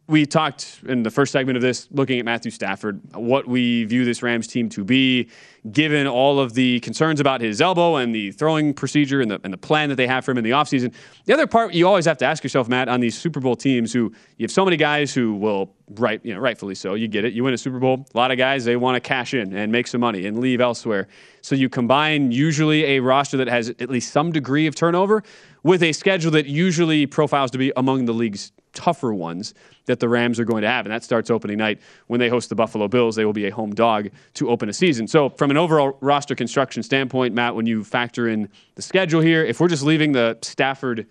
[0.06, 4.04] We talked in the first segment of this, looking at Matthew Stafford, what we view
[4.04, 5.30] this Rams team to be,
[5.72, 9.50] given all of the concerns about his elbow and the throwing procedure and the, and
[9.50, 10.92] the plan that they have for him in the offseason.
[11.24, 13.94] The other part you always have to ask yourself, Matt, on these Super Bowl teams
[13.94, 17.24] who you have so many guys who will, right, you know, rightfully so, you get
[17.24, 17.32] it.
[17.32, 19.72] You win a Super Bowl, a lot of guys, they want to cash in and
[19.72, 21.08] make some money and leave elsewhere.
[21.40, 25.22] So you combine usually a roster that has at least some degree of turnover
[25.62, 29.54] with a schedule that usually profiles to be among the league's tougher ones
[29.86, 30.86] that the Rams are going to have.
[30.86, 33.16] And that starts opening night when they host the Buffalo Bills.
[33.16, 35.06] They will be a home dog to open a season.
[35.06, 39.44] So, from an overall roster construction standpoint, Matt, when you factor in the schedule here,
[39.44, 41.06] if we're just leaving the Stafford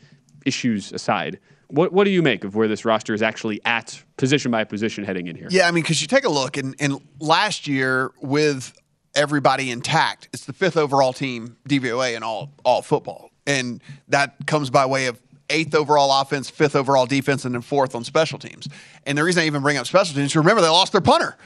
[0.45, 4.52] issues aside, what, what do you make of where this roster is actually at position
[4.52, 5.47] by position heading in here?
[5.49, 8.73] Yeah, I mean, because you take a look, and, and last year with
[9.15, 14.69] everybody intact, it's the fifth overall team DVOA in all all football, and that comes
[14.69, 18.67] by way of eighth overall offense, fifth overall defense, and then fourth on special teams.
[19.06, 21.38] And the reason I even bring up special teams, remember they lost their punter,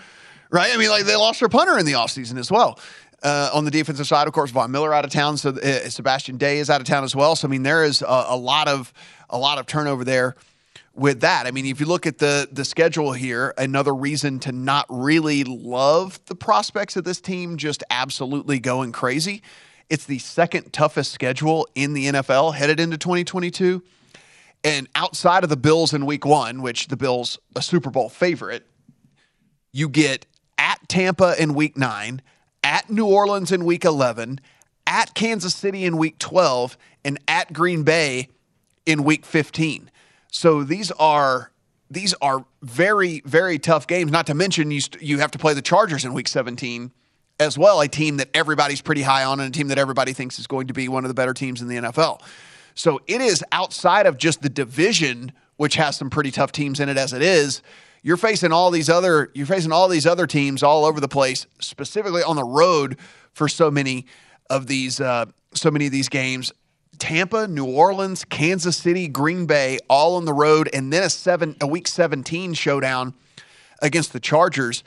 [0.50, 0.72] right?
[0.74, 2.80] I mean, like they lost their punter in the offseason as well.
[3.24, 6.38] Uh, on the defensive side, of course, Von Miller out of town, so uh, Sebastian
[6.38, 7.36] Day is out of town as well.
[7.36, 8.94] So I mean, there is a, a lot of
[9.30, 10.36] a lot of turnover there
[10.94, 11.48] with that.
[11.48, 15.44] I mean, if you look at the the schedule here, another reason to not really
[15.44, 19.42] love the prospects of this team just absolutely going crazy.
[19.90, 23.84] It's the second toughest schedule in the NFL headed into 2022.
[24.64, 28.66] And outside of the Bills in week 1, which the Bills a Super Bowl favorite,
[29.72, 30.26] you get
[30.58, 32.22] at Tampa in week 9,
[32.64, 34.42] at New Orleans in week 11,
[34.86, 38.28] at Kansas City in week 12, and at Green Bay
[38.86, 39.90] in week 15.
[40.32, 41.52] So these are
[41.90, 44.12] these are very very tough games.
[44.12, 46.92] Not to mention you st- you have to play the Chargers in week 17
[47.40, 50.40] as well, a team that everybody's pretty high on and a team that everybody thinks
[50.40, 52.22] is going to be one of the better teams in the NFL.
[52.74, 56.88] So it is outside of just the division which has some pretty tough teams in
[56.88, 57.62] it as it is.
[58.04, 61.46] You're facing all these other you're facing all these other teams all over the place,
[61.60, 62.98] specifically on the road
[63.34, 64.06] for so many
[64.50, 66.54] of these uh, so many of these games.
[67.00, 71.56] Tampa, New Orleans, Kansas City, Green Bay, all on the road, and then a seven
[71.60, 73.14] a week 17 showdown
[73.82, 74.84] against the Chargers.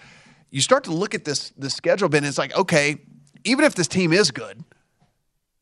[0.50, 2.24] You start to look at this the schedule, Ben.
[2.24, 2.98] It's like, okay,
[3.44, 4.64] even if this team is good,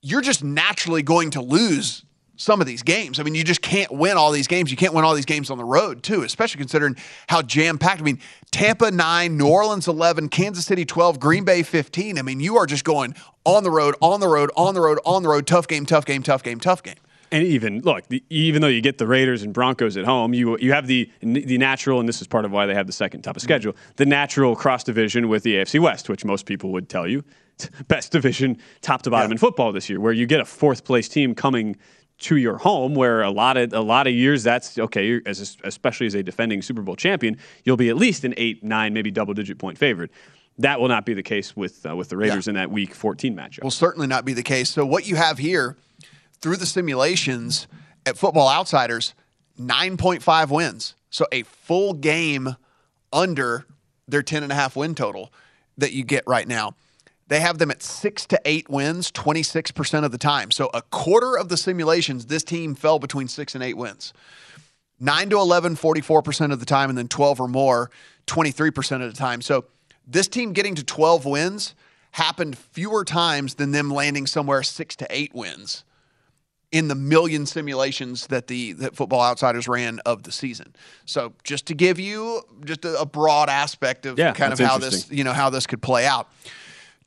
[0.01, 2.05] you're just naturally going to lose
[2.37, 3.19] some of these games.
[3.19, 4.71] I mean, you just can't win all these games.
[4.71, 6.97] You can't win all these games on the road, too, especially considering
[7.29, 8.01] how jam packed.
[8.01, 8.21] I mean,
[8.53, 12.17] Tampa 9, New Orleans 11, Kansas City 12, Green Bay 15.
[12.17, 15.01] I mean, you are just going on the road, on the road, on the road,
[15.05, 16.95] on the road, tough game, tough game, tough game, tough game.
[17.31, 20.57] And even look, the, even though you get the Raiders and Broncos at home, you
[20.59, 23.23] you have the the natural, and this is part of why they have the second
[23.23, 23.77] toughest schedule.
[23.97, 27.23] The natural cross division with the AFC West, which most people would tell you
[27.89, 29.35] best division, top to bottom Yeah.
[29.35, 31.77] in football this year, where you get a fourth place team coming
[32.21, 32.95] to your home.
[32.95, 35.07] Where a lot of a lot of years, that's okay.
[35.07, 38.65] you're- As especially as a defending Super Bowl champion, you'll be at least an eight,
[38.65, 40.11] nine, maybe double digit point favorite.
[40.61, 43.37] That will not be the case with uh, with the Raiders in that Week 14
[43.37, 43.63] matchup.
[43.63, 44.71] will certainly not be the case.
[44.71, 45.77] So what you have here
[46.41, 47.67] through the simulations
[48.07, 49.15] at Football Outsiders,
[49.59, 50.95] 9.5 wins.
[51.11, 52.57] So a full game
[53.13, 53.67] under
[54.07, 55.33] their 10 and a half win total
[55.77, 56.75] that you get right now.
[57.29, 60.51] They have them at six to eight wins 26% of the time.
[60.51, 64.13] So a quarter of the simulations, this team fell between six and eight wins.
[65.01, 67.91] 9 to 11, 44% of the time, and then 12 or more,
[68.27, 69.41] 23% of the time.
[69.43, 69.67] So
[70.07, 71.75] this team getting to 12 wins
[72.13, 75.85] happened fewer times than them landing somewhere six to eight wins
[76.71, 80.75] in the million simulations that the that Football Outsiders ran of the season.
[81.07, 84.79] So just to give you just a, a broad aspect of Yeah, kind of how
[84.79, 86.29] this you know how this could play out.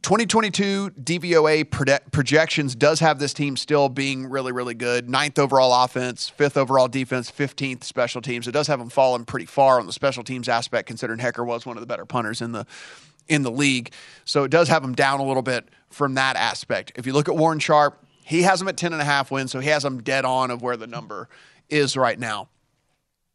[0.04, 5.08] 2022 DVOA prode- projections does have this team still being really, really good.
[5.08, 8.47] Ninth overall offense, fifth overall defense, 15th special teams.
[8.47, 11.67] It does have them falling pretty far on the special teams aspect, considering Hekker was
[11.67, 12.65] one of the better punters in the
[13.28, 13.93] in the league.
[14.26, 16.93] So it does have them down a little bit from that aspect.
[16.95, 19.51] If you look at Warren Sharp, he has them at 10 and a half wins,
[19.51, 21.27] so he has them dead on of where the number
[21.69, 22.47] is right now.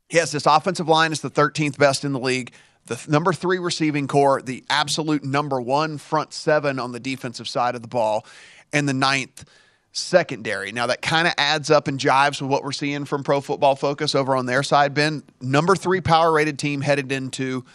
[0.09, 2.51] He has this offensive line is the 13th best in the league.
[2.87, 7.75] The number three receiving core, the absolute number one front seven on the defensive side
[7.75, 8.25] of the ball,
[8.73, 9.45] and the ninth
[9.93, 10.73] secondary.
[10.73, 13.77] Now that kind of adds up and jives with what we're seeing from Pro Football
[13.77, 14.95] Focus over on their side.
[14.95, 17.67] Ben, number three power rated team headed into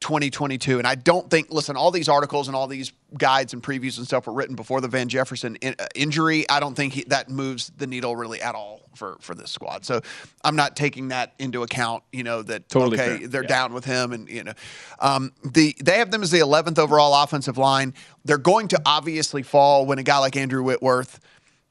[0.00, 0.78] 2022.
[0.78, 4.06] And I don't think, listen, all these articles and all these guides and previews and
[4.06, 6.48] stuff were written before the Van Jefferson in, uh, injury.
[6.48, 9.84] I don't think he, that moves the needle really at all for, for this squad.
[9.84, 10.00] So
[10.42, 13.28] I'm not taking that into account, you know, that, Totally okay, fair.
[13.28, 13.48] they're Yeah.
[13.48, 14.12] down with him.
[14.12, 14.52] And, you know,
[15.00, 17.94] um, the they have them as the 11th overall offensive line.
[18.24, 21.20] They're going to obviously fall when a guy like Andrew Whitworth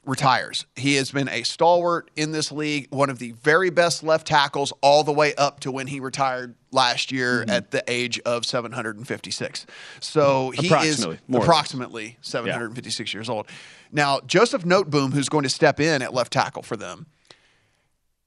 [0.06, 0.64] retires.
[0.76, 4.72] He has been a stalwart in this league, one of the very best left tackles
[4.80, 7.50] all the way up to when he retired last year Mm-hmm.
[7.50, 9.66] at the age of 756.
[10.00, 13.46] So he is Approximately, more or approximately 756 years old.
[13.92, 17.06] Now, Joseph Noteboom, who's going to step in at left tackle for them,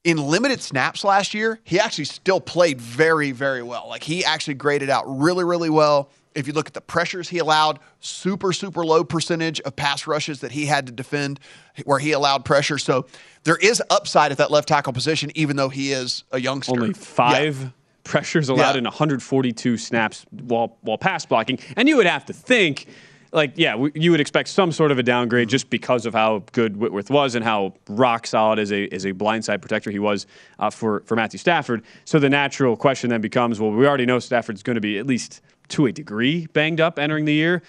[0.04, 3.86] in limited snaps last year, he actually still played very, very well.
[3.88, 6.10] Like he actually graded out really, really well.
[6.34, 10.40] If you look at the pressures he allowed, super, super low percentage of pass rushes
[10.40, 11.40] that he had to defend
[11.84, 12.78] where he allowed pressure.
[12.78, 13.06] So
[13.44, 16.72] there is upside at that left tackle position, even though he is a youngster.
[16.72, 18.78] Only five pressures allowed Yeah.
[18.78, 22.86] in 142 snaps while while pass blocking, and you would have to think.
[23.32, 26.76] Like yeah, you would expect some sort of a downgrade just because of how good
[26.76, 30.26] Whitworth was and how rock solid as a as a blindside protector he was
[30.60, 31.82] uh, for for Matthew Stafford.
[32.04, 35.06] So the natural question then becomes, well, we already know Stafford's going to be at
[35.08, 37.62] least to a degree banged up entering the year.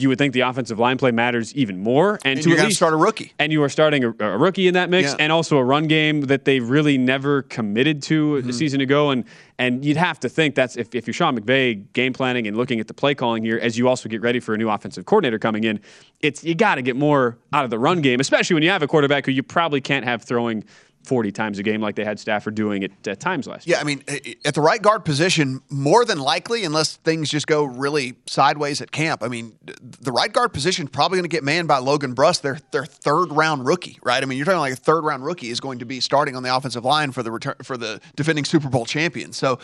[0.00, 2.58] You would think the offensive line play matters even more, and, And to you're at
[2.58, 3.32] gonna least start a rookie.
[3.40, 5.16] and you are starting a, a rookie in that mix, Yeah.
[5.18, 8.48] and also a run game that they really never committed to Mm-hmm.
[8.48, 9.10] a season ago.
[9.10, 9.24] And
[9.58, 12.78] and you'd have to think that's if, if you're Sean McVay game planning and looking
[12.78, 15.36] at the play calling here as you also get ready for a new offensive coordinator
[15.40, 15.80] coming in,
[16.20, 18.82] it's you got to get more out of the run game, especially when you have
[18.84, 20.62] a quarterback who you probably can't have throwing
[21.08, 23.76] 40 times a game like they had Stafford doing at, at uh, times last year.
[23.76, 27.30] Yeah, I mean, eh, eh, at the right guard position, more than likely, unless things
[27.30, 31.24] just go really sideways at camp, I mean, the right guard position is probably going
[31.24, 34.22] to get manned by Logan Bruss, their, their third round rookie, right?
[34.22, 36.42] I mean, you're talking like a third round rookie is going to be starting on
[36.42, 39.32] the offensive line for the return for the defending Super Bowl champion.
[39.32, 39.58] So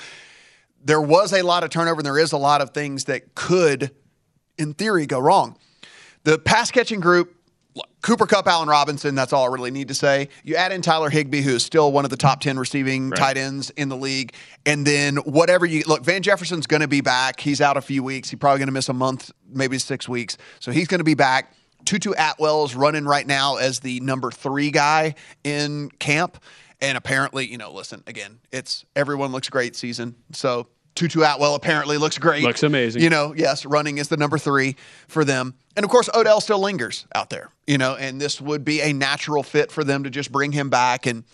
[0.82, 3.90] there was a lot of turnover, and there is a lot of things that could,
[4.56, 5.58] in theory, go wrong.
[6.22, 7.34] The pass catching group
[8.02, 10.28] Cooper Kupp, Allen Robinson, that's all I really need to say.
[10.44, 13.18] You add in Tyler Higbee, who is still one of the top 10 receiving right.
[13.18, 14.34] tight ends in the league.
[14.64, 17.40] And then whatever you look, Van Jefferson's going to be back.
[17.40, 18.30] He's out a few weeks.
[18.30, 20.36] He's probably going to miss a month, maybe six weeks.
[20.60, 21.54] So he's going to be back.
[21.84, 26.38] Tutu Atwell's running right now as the number three guy in camp.
[26.80, 30.16] And apparently, you know, listen, again, it's everyone looks great season.
[30.32, 32.42] So Tutu Atwell apparently looks great.
[32.42, 33.02] Looks amazing.
[33.02, 34.76] You know, yes, running is the number three
[35.08, 35.54] for them.
[35.76, 38.92] And of course, Odell still lingers out there, you know, and this would be a
[38.92, 41.06] natural fit for them to just bring him back.
[41.06, 41.24] And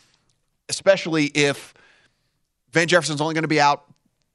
[0.69, 1.75] especially if
[2.73, 3.85] Van Jefferson's only going to be out,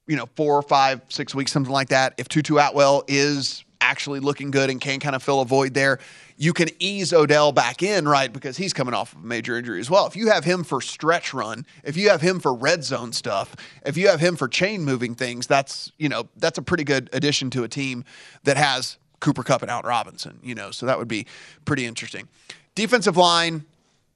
[0.06, 2.14] you know, four or five, six weeks, something like that.
[2.18, 5.98] If Tutu Atwell is actually looking good and can kind of fill a void there,
[6.36, 8.32] you can ease Odell back in, right?
[8.32, 10.06] Because he's coming off of a major injury as well.
[10.06, 13.54] If you have him for stretch run, if you have him for red zone stuff,
[13.84, 17.08] if you have him for chain moving things, that's, you know, that's a pretty good
[17.12, 18.04] addition to a team
[18.44, 21.26] that has Cooper Kupp and Out Robinson, you know, so that would be
[21.64, 22.28] pretty interesting.
[22.74, 23.64] Defensive line,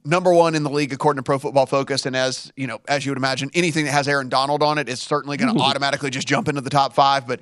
[0.04, 3.06] number one in the league according to Pro Football Focus, and as you know, as
[3.06, 6.10] you would imagine, anything that has Aaron Donald on it is certainly going to automatically
[6.10, 7.26] just jump into the top five.
[7.26, 7.40] But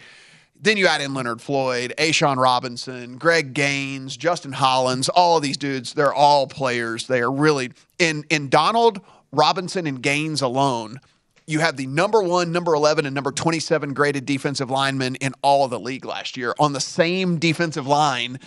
[0.61, 5.57] then you add in Leonard Floyd, A'Shawn Robinson, Greg Gaines, Justin Hollins, all of these
[5.57, 7.07] dudes, they're all players.
[7.07, 9.01] They are really in in Donald,
[9.33, 11.01] Robinson, and Gaines alone.
[11.47, 15.65] You have the number one, number 11, and number 27 graded defensive linemen in all
[15.65, 18.39] of the league last year on the same defensive line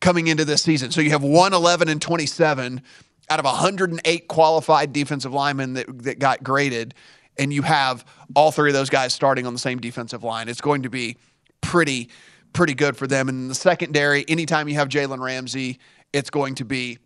[0.00, 0.90] coming into this season.
[0.90, 2.82] So you have 1, 11, and 27
[3.30, 6.94] out of 108 qualified defensive linemen that, that got graded,
[7.38, 8.04] and you have
[8.34, 10.48] all three of those guys starting on the same defensive line.
[10.48, 11.16] It's going to be
[11.60, 12.08] pretty
[12.52, 13.28] pretty good for them.
[13.28, 15.78] And in the secondary, anytime you have Jalen Ramsey,
[16.12, 16.98] it's going to be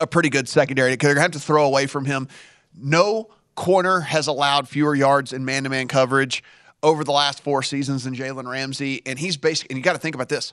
[0.00, 2.28] a pretty good secondary because they're going to have to throw away from him.
[2.74, 6.42] No corner has allowed fewer yards in man to man coverage
[6.82, 9.02] over the last four seasons than Jalen Ramsey.
[9.06, 10.52] And he's basically, and you got to think about this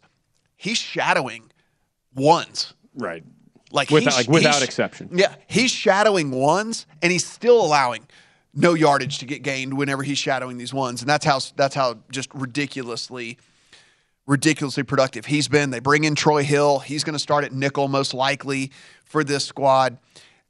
[0.56, 1.52] he's shadowing
[2.14, 2.74] ones.
[2.96, 3.24] Right.
[3.72, 5.10] Like, without, like without exception.
[5.14, 5.34] Yeah.
[5.48, 8.06] He's shadowing ones and he's still allowing
[8.54, 12.00] no yardage to get gained whenever he's shadowing these ones, and that's how that's how
[12.12, 13.38] just ridiculously
[14.28, 15.72] ridiculously productive he's been.
[15.72, 16.80] They bring in Troy Hill.
[16.80, 18.72] He's going to start at nickel most likely
[19.06, 19.98] for this squad,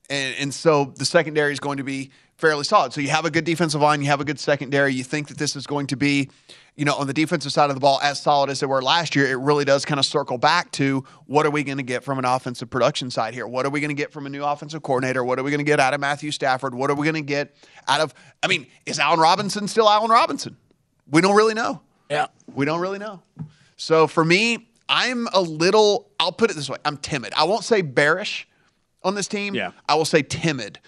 [0.09, 2.91] and and so the secondary is going to be fairly solid.
[2.91, 4.93] So you have a good defensive line, you have a good secondary.
[4.93, 6.29] You think that this is going to be
[6.75, 9.15] you know, on the defensive side of the ball, as solid as they were last
[9.15, 12.03] year, it really does kind of circle back to what are we going to get
[12.03, 13.45] from an offensive production side here?
[13.45, 15.23] What are we going to get from a new offensive coordinator?
[15.23, 16.73] What are we going to get out of Matthew Stafford?
[16.73, 17.55] What are we going to get
[17.87, 20.55] out of, I mean, is Allen Robinson still Allen Robinson?
[21.09, 21.81] We don't really know.
[22.09, 22.27] Yeah.
[22.53, 23.21] We don't really know.
[23.75, 27.33] So for me, I'm a little, I'll put it this way I'm timid.
[27.35, 28.47] I won't say bearish
[29.03, 29.55] on this team.
[29.55, 29.71] Yeah.
[29.89, 30.79] I will say timid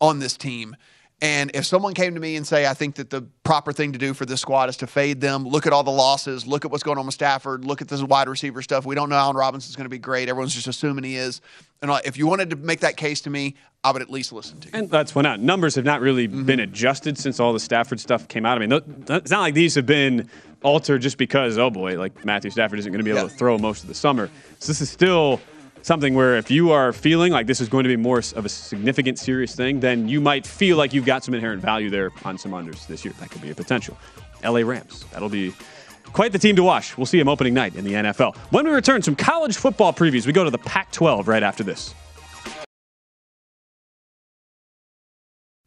[0.00, 0.76] on this team
[1.22, 3.98] and if someone came to me and say, I think that the proper thing to
[3.98, 6.70] do for this squad is to fade them, look at all the losses, look at
[6.70, 8.84] what's going on with Stafford, look at this wide receiver stuff.
[8.84, 10.28] We don't know Allen Robinson's going to be great.
[10.28, 11.40] Everyone's just assuming he is.
[11.80, 14.60] And if you wanted to make that case to me, I would at least listen
[14.60, 14.72] to you.
[14.74, 15.40] And that's when not.
[15.40, 16.44] Numbers have not really mm-hmm.
[16.44, 18.60] been adjusted since all the Stafford stuff came out.
[18.60, 18.72] I mean,
[19.08, 20.28] it's not like these have been
[20.62, 23.28] altered just because, oh boy, like Matthew Stafford isn't going to be able yeah.
[23.28, 24.28] to throw most of the summer.
[24.58, 25.40] So this is still
[25.86, 28.48] something where if you are feeling like this is going to be more of a
[28.48, 32.36] significant, serious thing, then you might feel like you've got some inherent value there on
[32.36, 33.14] some unders this year.
[33.20, 33.96] That could be a potential.
[34.42, 35.04] LA Rams.
[35.12, 35.54] That'll be
[36.12, 36.98] quite the team to watch.
[36.98, 38.36] We'll see them opening night in the NFL.
[38.50, 40.26] When we return, some college football previews.
[40.26, 41.94] We go to the Pac 12 right after this.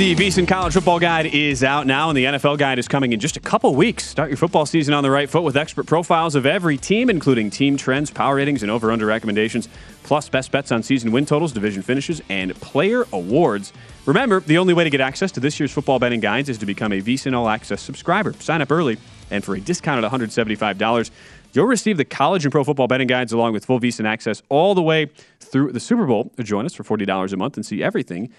[0.00, 3.20] The VSiN College Football Guide is out now, and the NFL Guide is coming in
[3.20, 4.06] just a couple weeks.
[4.06, 7.50] Start your football season on the right foot with expert profiles of every team, including
[7.50, 9.68] team trends, power ratings, and over/under recommendations,
[10.02, 13.74] plus best bets on season win totals, division finishes, and player awards.
[14.06, 16.64] Remember, the only way to get access to this year's football betting guides is to
[16.64, 18.32] become a VSiN All Access subscriber.
[18.38, 18.96] Sign up early,
[19.30, 21.10] and for a discounted $175,
[21.52, 24.74] you'll receive the college and pro football betting guides along with full VSiN access all
[24.74, 26.32] the way through the Super Bowl.
[26.42, 28.30] Join us for $40 a month and see everything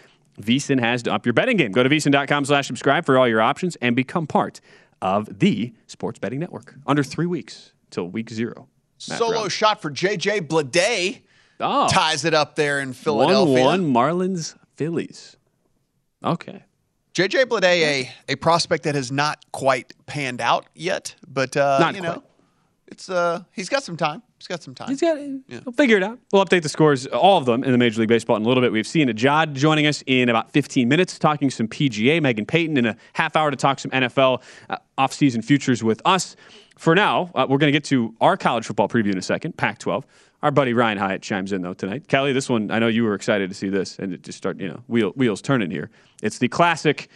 [0.42, 1.72] VSiN has to up your betting game.
[1.72, 4.62] Go to VSiN.com slash subscribe for all your options and become part
[5.02, 6.76] of the sports betting network.
[6.86, 8.68] Under three weeks till week zero.
[9.10, 9.50] Matt Solo Brown.
[9.50, 11.22] shot for JJ Blade
[11.64, 13.64] Oh, ties it up there in Philadelphia.
[13.64, 15.38] 1 1 Marlins Phillies.
[16.24, 16.64] Okay.
[17.14, 22.00] JJ Bleday, a, a prospect that has not quite panned out yet, but uh, you
[22.02, 22.16] quite.
[22.16, 22.24] know,
[22.88, 24.24] it's uh, he's got some time.
[24.42, 24.90] He's got some time.
[24.90, 25.40] He's got it.
[25.48, 26.18] We'll figure it out.
[26.34, 28.64] We'll update the scores, all of them, in the Major League Baseball in a little
[28.64, 28.72] bit.
[28.72, 32.88] We've seen Ajad joining us in about 15 minutes, talking some PGA, Megan Payton, in
[32.88, 36.36] a half hour to talk some NFL uh, offseason futures with us.
[36.76, 39.58] For now, uh, we're going to get to our college football preview in a second,
[39.58, 40.08] Pac 12.
[40.42, 42.08] Our buddy Ryan Hyatt chimes in, though, tonight.
[42.08, 44.60] Kelly, this one, I know you were excited to see this, and it just start,
[44.60, 45.92] you know, wheel, wheels turning here.
[46.24, 47.10] It's the classic.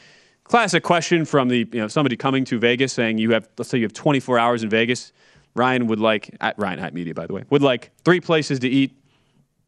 [0.43, 3.79] Classic question from the you know somebody coming to Vegas saying you have let's say
[3.79, 5.11] you have 24 hours in Vegas.
[5.55, 8.69] Ryan would like at Ryan Hyatt Media by the way would like three places to
[8.69, 8.93] eat,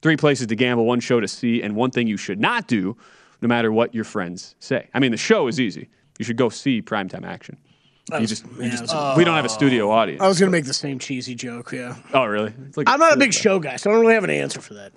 [0.02, 2.96] three places to gamble, one show to see, and one thing you should not do,
[3.42, 4.90] no matter what your friends say.
[4.94, 5.90] I mean the show is easy.
[6.20, 7.58] You should go see primetime action.
[8.20, 10.22] You just, you just we don't have a studio audience.
[10.22, 11.98] I was going to make the same cheesy joke, yeah.
[12.14, 12.54] oh really?
[12.78, 14.76] Like I'm not a big show guy, so I don't really have an answer for
[14.76, 14.94] that.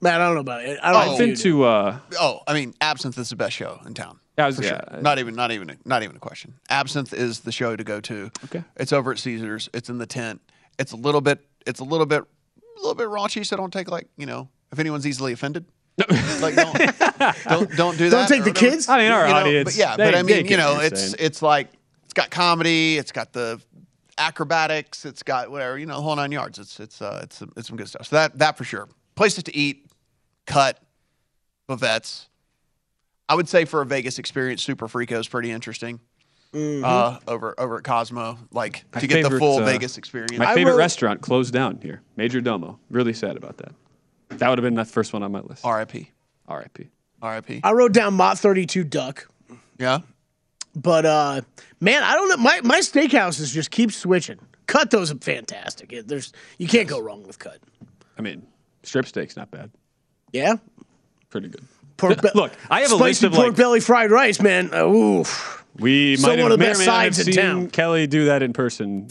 [0.00, 0.78] Man, I don't know about it.
[0.82, 1.12] I don't know Oh.
[1.12, 4.18] I've been to uh, Oh, I mean, Absinthe is the best show in town.
[4.38, 4.80] I was- for yeah.
[4.90, 5.00] sure.
[5.02, 6.54] Not even, not even, not even a question.
[6.70, 8.30] Absinthe is the show to go to.
[8.46, 8.64] Okay.
[8.76, 9.68] It's over at Caesars.
[9.72, 10.40] It's in the tent.
[10.78, 11.40] It's a little bit.
[11.66, 13.46] It's a little bit, a little bit raunchy.
[13.46, 15.64] So don't take like you know if anyone's easily offended.
[16.40, 16.76] like don't,
[17.44, 18.28] don't don't do that.
[18.28, 18.52] Don't take or the whatever.
[18.52, 18.88] kids?
[18.88, 19.64] I mean our You know, audience.
[19.66, 21.14] But yeah, they- but I mean, you know, it's saying.
[21.20, 21.68] it's like
[22.04, 22.98] it's got comedy.
[22.98, 23.60] It's got the
[24.18, 25.04] acrobatics.
[25.04, 26.58] It's got whatever you know, the whole nine yards.
[26.58, 28.06] It's it's uh it's it's some good stuff.
[28.08, 28.88] So that that for sure.
[29.14, 29.86] Places to eat,
[30.46, 30.80] cut,
[31.68, 32.26] Bavettes.
[33.28, 36.00] I would say for a Vegas experience, Super Frico is pretty interesting.
[36.54, 40.38] Uh, over over at Cosmo, like My to get the full uh, Vegas experience.
[40.38, 42.78] My favorite wrote- restaurant closed down here, Majordomo.
[42.90, 43.72] Really sad about that.
[44.38, 45.64] That would have been the first one on my list.
[45.64, 46.10] R.I.P.
[46.46, 46.90] R.I.P.
[47.22, 47.60] R.I.P.
[47.64, 49.28] I wrote down Mott 32 Duck,
[49.80, 50.00] Yeah.
[50.76, 51.40] but uh,
[51.80, 52.36] man, I don't know.
[52.36, 54.38] My, my steakhouses just keep switching.
[54.66, 55.92] Cut those are fantastic.
[55.92, 57.58] It- There's you can't go wrong with cut.
[58.16, 58.46] I mean,
[58.84, 59.70] strip steak's not bad.
[60.32, 60.54] Yeah,
[61.30, 61.64] Pretty good.
[61.96, 64.70] Pork be- Look, I have a spicy list of pork like belly fried rice, man.
[64.72, 65.64] Uh, oof.
[65.78, 67.70] we Still might one have of the may or best may have sides in town.
[67.70, 69.08] Kelly do that in person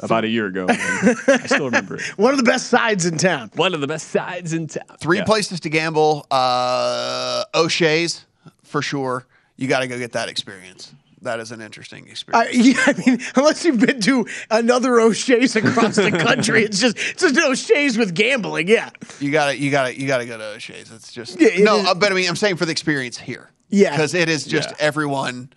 [0.00, 0.66] about a year ago.
[0.68, 2.02] I still remember it.
[2.18, 3.50] One of the best sides in town.
[3.54, 4.82] One of the best sides in town.
[4.98, 5.24] Three Yeah.
[5.24, 6.26] places to gamble.
[6.30, 8.24] Uh, O'Shea's
[8.64, 9.26] for sure.
[9.56, 10.92] You got to go get that experience.
[11.22, 12.48] That is an interesting experience.
[12.48, 16.96] I, yeah, I mean, unless you've been to another O'Shea's across the country, it's just
[16.98, 18.68] it's just O'Shea's with gambling.
[18.68, 20.90] Yeah, You got to you got to you got to go to O'Shea's.
[20.90, 23.18] It's just Yeah, it no, is- uh, but I mean, I'm saying for the experience
[23.18, 23.50] here.
[23.74, 23.92] Yeah.
[23.92, 24.76] because it is just Yeah.
[24.80, 25.50] everyone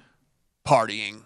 [0.66, 1.22] partying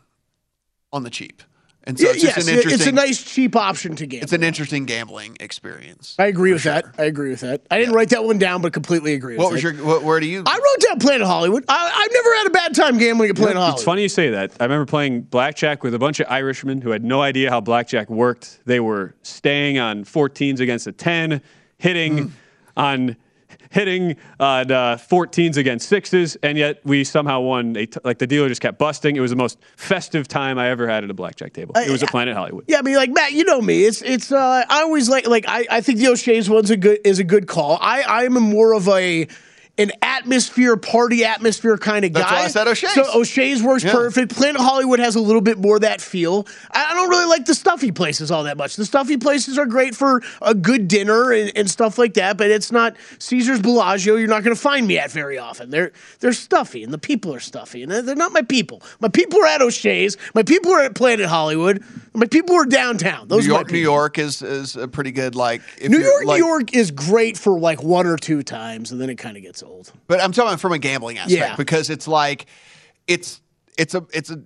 [0.91, 1.43] on the cheap
[1.89, 2.79] And so it's yes, just an interesting.
[2.81, 4.23] it's a nice cheap option to gamble.
[4.23, 6.15] it's an interesting gambling experience.
[6.19, 6.85] I agree with that.
[6.99, 7.65] I agree with that.
[7.71, 9.43] I didn't write that one down, but completely agree with that.
[9.43, 9.75] What was it.
[9.75, 9.83] your?
[9.83, 10.43] What, where do you?
[10.45, 11.65] I wrote down Planet Hollywood.
[11.67, 13.73] I, I've never had a bad time gambling at Planet Hollywood.
[13.73, 14.51] It's funny you say that.
[14.59, 18.07] I remember playing blackjack with a bunch of Irishmen who had no idea how blackjack
[18.07, 18.59] worked.
[18.65, 21.41] They were staying on 14s against a 10,
[21.79, 22.33] hitting hmm.
[22.77, 23.17] on
[23.69, 27.75] hitting on uh, 14s against sixes, and yet we somehow won.
[27.77, 29.15] A t- like the dealer just kept busting.
[29.15, 31.75] It was the most festive time I ever had at a blackjack table.
[31.77, 32.65] It was at Planet Hollywood.
[32.67, 33.85] Yeah, I mean, like Matt, you know me.
[33.85, 34.31] It's it's.
[34.31, 37.23] Uh, I always like like I, I think the O'Shea's one's a good is a
[37.23, 37.77] good call.
[37.81, 39.27] I I'm more of a
[39.79, 42.19] an atmosphere party atmosphere kind of guy.
[42.19, 42.93] That's why I said O'Shea's.
[42.93, 43.93] So O'Shea's works Yeah.
[43.93, 44.35] perfect.
[44.35, 46.45] Planet Hollywood has a little bit more of that feel.
[46.69, 48.75] I, don't really like the stuffy places all that much.
[48.75, 52.51] The stuffy places are great for a good dinner and, and stuff like that, but
[52.51, 54.15] it's not Caesar's Bellagio.
[54.15, 55.69] You're not going to find me at very often.
[55.69, 58.83] They're they're stuffy and the people are stuffy and they're not my people.
[58.99, 60.17] My people are at O'Shea's.
[60.35, 61.81] My people are at Planet Hollywood.
[62.13, 63.29] My people are downtown.
[63.29, 63.71] Those New York.
[63.71, 65.61] New York is is a pretty good like.
[65.79, 68.99] If New York, like- New York is great for like one or two times, and
[68.99, 69.68] then it kind of gets old.
[70.07, 71.55] But I'm talking from a gambling aspect Yeah.
[71.55, 72.45] because it's like
[73.07, 73.41] it's
[73.77, 74.41] it's a it's a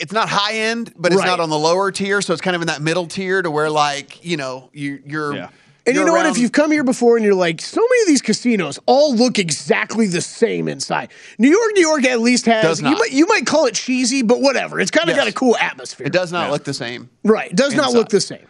[0.00, 1.26] it's not high end, but it's Right.
[1.26, 3.70] not on the lower tier, so it's kind of in that middle tier to where
[3.70, 5.34] like you know you you're.
[5.34, 5.48] Yeah.
[5.86, 6.26] And you you're know what?
[6.26, 9.38] If you've come here before and you're like, so many of these casinos all look
[9.38, 11.08] exactly the same inside.
[11.38, 12.62] New York, New York at least has.
[12.62, 14.78] Does You might you might call it cheesy, but whatever.
[14.80, 15.24] It's kind of Yes.
[15.24, 16.06] got a cool atmosphere.
[16.06, 17.08] it does not look the same.
[17.24, 17.50] right.
[17.50, 18.46] It does not look the same.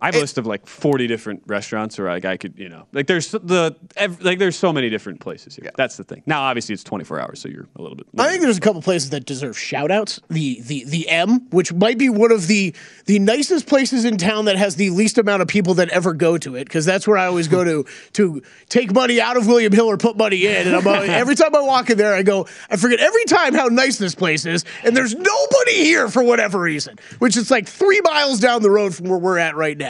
[0.00, 2.86] I have a list of like 40 different restaurants where like I could, you know,
[2.92, 5.70] like there's the ev- like there's so many different places here.
[5.76, 6.22] That's the thing.
[6.24, 8.06] Now obviously it's 24 hours, so you're a little bit.
[8.16, 10.20] I think there's a couple places that deserve shout outs.
[10.28, 12.76] The the the M, which might be one of the
[13.06, 16.38] the nicest places in town that has the least amount of people that ever go
[16.38, 19.72] to it, because that's where I always go to to take money out of William
[19.72, 20.68] Hill or put money in.
[20.68, 23.66] And I'm, every time I walk in there, I go, I forget every time how
[23.66, 28.00] nice this place is, and there's nobody here for whatever reason, which is like three
[28.04, 29.87] miles down the road from where we're at right now.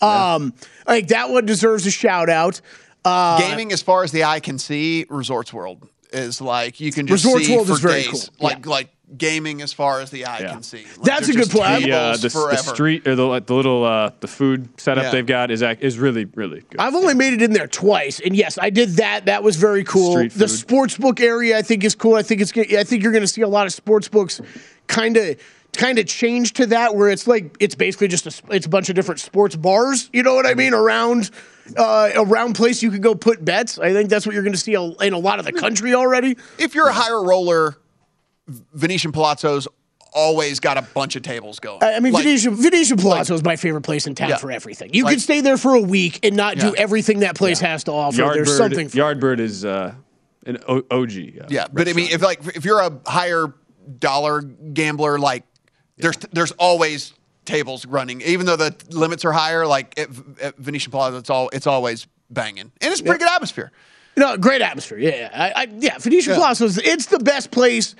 [0.00, 0.54] Um,
[0.86, 2.60] like that one deserves a shout out.
[3.04, 7.06] Uh, Gaming, as far as the eye can see, Resorts World is like you can
[7.06, 8.28] just Resorts see World for is very days.
[8.38, 8.48] cool.
[8.48, 8.88] Like like
[9.18, 10.52] gaming as far as the eye Yeah.
[10.52, 10.84] can see.
[10.96, 11.82] Like, That's a good just point.
[11.84, 15.10] The, uh, the, the street or the like, the little uh, the food setup Yeah.
[15.10, 16.80] they've got is is really really good.
[16.80, 19.26] I've only made it in there twice, and yes, I did that.
[19.26, 20.14] That was very cool.
[20.16, 20.48] The food.
[20.50, 22.14] sports book area, I think, is cool.
[22.14, 22.52] I think it's.
[22.56, 24.40] I think you're going to see a lot of sports books,
[24.86, 25.36] kind of,
[25.76, 28.88] kind of change to that, where it's like it's basically just a, it's a bunch
[28.88, 30.10] of different sports bars.
[30.12, 30.74] You know what I mean?
[30.74, 31.30] Around,
[31.76, 33.78] uh, around place you could go put bets.
[33.78, 36.36] I think that's what you're going to see in a lot of the country already.
[36.58, 37.76] If you're a higher roller,
[38.74, 39.68] Venetian Palazzo's
[40.14, 41.78] always got a bunch of tables going.
[41.82, 44.36] I I mean, Like, Venetian, Venetian Palazzo is my favorite place in town Yeah.
[44.36, 44.92] for everything.
[44.92, 47.84] You Like- could stay there for a week and not do everything that place has
[47.84, 48.18] to offer.
[48.34, 48.88] There's something.
[48.88, 49.94] For Yardbird is uh,
[50.44, 51.38] an o- OG.
[51.40, 53.54] Uh, Yeah, but I mean, if like if you're a higher
[53.98, 55.44] dollar gambler, like
[56.02, 59.66] there's there's always tables running, even though the limits are higher.
[59.66, 60.08] Like at,
[60.40, 63.72] at Venetian Plaza, it's all it's always banging, and it's a pretty good atmosphere.
[64.16, 64.98] No, great atmosphere.
[64.98, 65.30] Yeah, yeah.
[65.32, 65.96] I, I, yeah.
[65.98, 66.38] Venetian Yeah.
[66.38, 67.94] Palazzo is it's the best place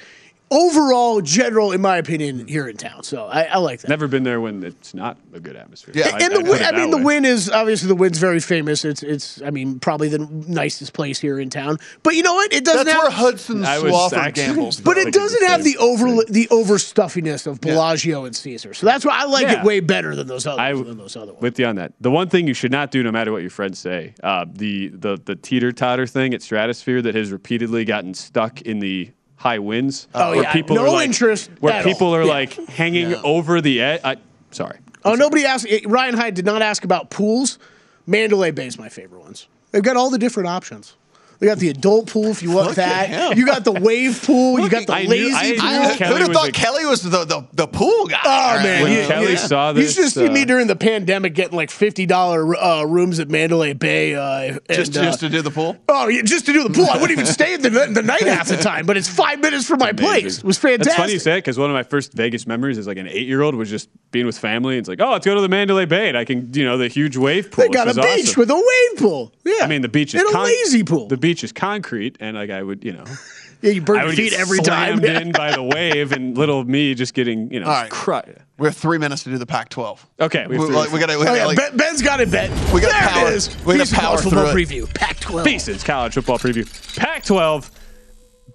[0.53, 3.03] overall, general, in my opinion, here in town.
[3.03, 3.88] So I, I like that.
[3.88, 5.94] Never been there when it's not a good atmosphere.
[5.96, 6.11] Yeah.
[6.12, 7.03] I- and the I, win, I mean, that the way.
[7.05, 8.84] Wynn is obviously the Wynn's very famous.
[8.84, 11.78] It's it's I mean probably the nicest place here in town.
[12.03, 12.53] But you know what?
[12.53, 13.03] It doesn't That's have.
[13.05, 14.80] where Hudson I was Swafford gambles.
[14.80, 16.32] but it doesn't have the over thing.
[16.32, 18.74] the overstuffiness of Bellagio and Caesar.
[18.74, 19.61] So that's why I like Yeah.
[19.61, 21.42] it way better than those other I than those other ones.
[21.42, 21.92] with you on that.
[22.00, 24.88] The one thing you should not do, no matter what your friends say, uh, the
[24.88, 29.11] the the teeter totter thing at Stratosphere that has repeatedly gotten stuck in the
[29.43, 30.07] high winds.
[30.14, 30.53] Oh, where yeah.
[30.53, 32.14] people No are like, interest Where at people all.
[32.14, 32.32] are Yeah.
[32.32, 34.01] like hanging over the edge.
[34.05, 34.16] I,
[34.53, 34.78] sorry.
[35.05, 35.66] Oh, nobody asked.
[35.68, 37.59] eh, Ryan Hyde did not ask about pools.
[38.07, 39.49] Mandalay Bay is my favorite ones.
[39.72, 40.97] They've got all the different options.
[41.43, 43.09] They got the adult pool if you want Look that.
[43.09, 43.36] him.
[43.36, 44.61] You got the wave pool.
[44.61, 45.90] You got the I knew- lazy I- pool.
[45.90, 48.20] I, Kelly who'd have thought a- Kelly was the, the, the pool guy?
[48.24, 50.76] Oh man, When you, Kelly you- saw you should this, see me uh, during the
[50.76, 54.14] pandemic getting like fifty dollar uh, rooms at Mandalay Bay.
[54.14, 55.76] Uh, just and, uh, just to do the pool.
[55.88, 56.86] oh, yeah, just to do the pool.
[56.88, 59.80] I wouldn't even stay the, the night half the time, but it's five minutes from
[59.80, 60.38] my place.
[60.38, 60.84] It was fantastic.
[60.84, 63.09] That's funny you say it because one of my first Vegas memories is like an
[63.09, 64.74] eight year old was just being with family.
[64.76, 66.07] And it's like, oh, let's go to the Mandalay Bay.
[66.09, 67.64] And I can, you know, the huge wave pool.
[67.64, 68.40] They got a beach awesome.
[68.43, 69.32] with a wave pool.
[69.45, 71.09] Yeah, I mean, the beach is and a con- lazy pool.
[71.09, 73.04] The beach is concrete, and like I would, you know,
[73.62, 74.98] yeah, you burn your feet get every time.
[75.00, 77.90] slammed in by the wave, and little me just getting, you know, All right.
[77.90, 78.20] cru-
[78.58, 79.98] We have three minutes to do the Pac-12.
[80.20, 81.18] Okay, we we, like, we gotta.
[81.18, 82.50] We Oh, yeah, like, ben, Ben's got it, Ben.
[82.72, 83.56] We gotta there power- it is.
[83.64, 84.68] we gotta power college football through it.
[84.68, 84.94] preview.
[84.94, 85.44] Pac-12.
[85.44, 85.82] pieces.
[85.82, 86.66] College football preview.
[86.98, 87.70] Pac-12.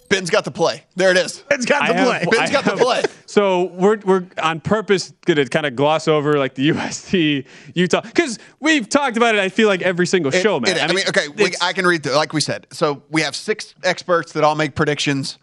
[0.10, 0.84] Ben's got the play.
[0.96, 1.40] There it is.
[1.50, 2.38] Ben's got I the have- play.
[2.38, 3.04] Ben's I got the play.
[3.26, 7.46] So we're we're on purpose gonna kind of gloss over like the USC
[7.76, 9.40] Utah because we've talked about it.
[9.42, 10.78] I feel like every single It- show, man.
[10.78, 12.14] it- I, mean, okay, we, I can read through.
[12.16, 15.38] Like we said, so we have six experts that all make predictions.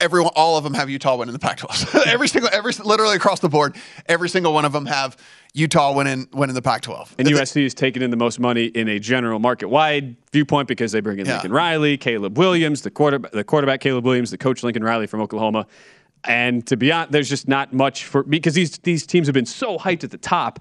[0.00, 2.06] Everyone, all of them have Utah winning the Pac-12.
[2.06, 3.76] every single, every literally across the board,
[4.06, 5.16] every single one of them have
[5.52, 7.14] Utah winning winning the Pac-12.
[7.18, 11.00] And USC is taking in the most money in a general market-wide viewpoint because they
[11.00, 11.34] bring in Yeah.
[11.34, 15.20] Lincoln Riley, Caleb Williams, the quarterback, the quarterback Caleb Williams, the coach Lincoln Riley from
[15.20, 15.66] Oklahoma.
[16.24, 19.34] And to be honest, there's just not much for me, because these these teams have
[19.34, 20.60] been so hyped at the top.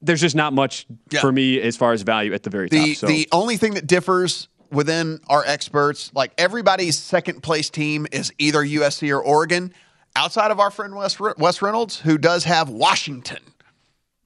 [0.00, 1.20] There's just not much Yeah.
[1.20, 2.96] for me as far as value at the very the top.
[2.96, 8.32] So the only thing that differs within our experts, like everybody's second place team is
[8.38, 9.72] either USC or Oregon.
[10.16, 13.38] Outside of our friend Wes, Wes Reynolds, who does have Washington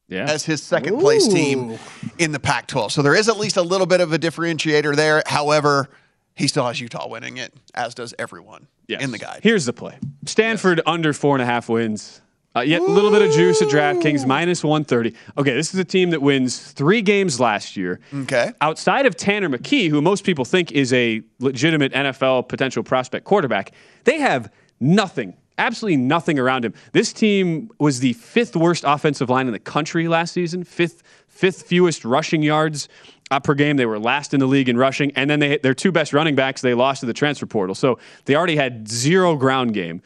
[0.09, 1.79] yeah, as his second place team
[2.19, 2.93] in the Pac 12.
[2.93, 5.23] So there is at least a little bit of a differentiator there.
[5.27, 5.89] However,
[6.35, 9.03] he still has Utah winning it, as does everyone Yes.
[9.03, 9.41] in the guide.
[9.43, 12.21] Here's the play: Stanford under four and a half wins.
[12.55, 15.15] Uh, yet a little bit of juice at DraftKings minus 130.
[15.39, 17.99] Okay, this is a team that wins three games last year.
[18.15, 18.53] Okay.
[18.61, 23.73] Outside of Tanner McKee, who most people think is a legitimate NFL potential prospect quarterback,
[24.05, 26.75] they have nothing, absolutely nothing around him.
[26.93, 31.63] This team was the fifth worst offensive line in the country last season, fifth fifth
[31.63, 32.89] fewest rushing yards
[33.31, 33.77] uh, per game.
[33.77, 36.35] They were last in the league in rushing, and then they their two best running
[36.35, 37.75] backs they lost to the transfer portal.
[37.75, 40.03] So they already had zero ground game.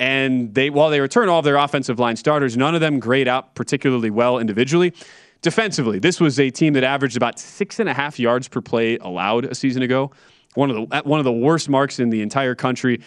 [0.00, 3.28] And they, while they return all of their offensive line starters, none of them grade
[3.28, 4.94] out particularly well individually.
[5.42, 8.96] Defensively, this was a team that averaged about six and a half yards per play
[8.98, 10.10] allowed a season ago.
[10.54, 13.02] One of the one of the worst marks in the entire country,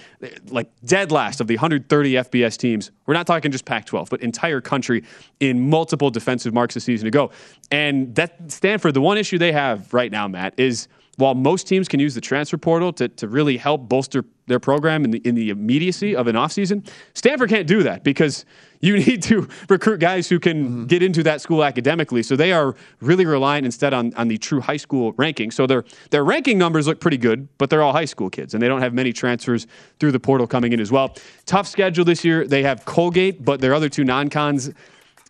[0.47, 2.91] like dead last of the 130 FBS teams.
[3.05, 5.03] We're not talking just Pac-12, but entire country
[5.41, 7.31] in multiple defensive marks a season ago.
[7.69, 10.87] And that Stanford, the one issue they have right now, Matt, is
[11.17, 15.05] while most teams can use the transfer portal to, to really help bolster their program
[15.05, 18.45] in the, in the immediacy of an offseason, Stanford can't do that because
[18.81, 20.85] you need to recruit guys who can mm-hmm.
[20.85, 22.23] get into that school academically.
[22.23, 25.51] So they are really reliant instead on, on the true high school ranking.
[25.51, 28.61] So their, their ranking numbers look pretty good, but they're all high school kids, and
[28.61, 29.67] they don't have many transfers
[29.99, 31.15] through the portal coming in as well.
[31.45, 32.47] Tough schedule this year.
[32.47, 34.71] They have Colgate, but their other two non cons,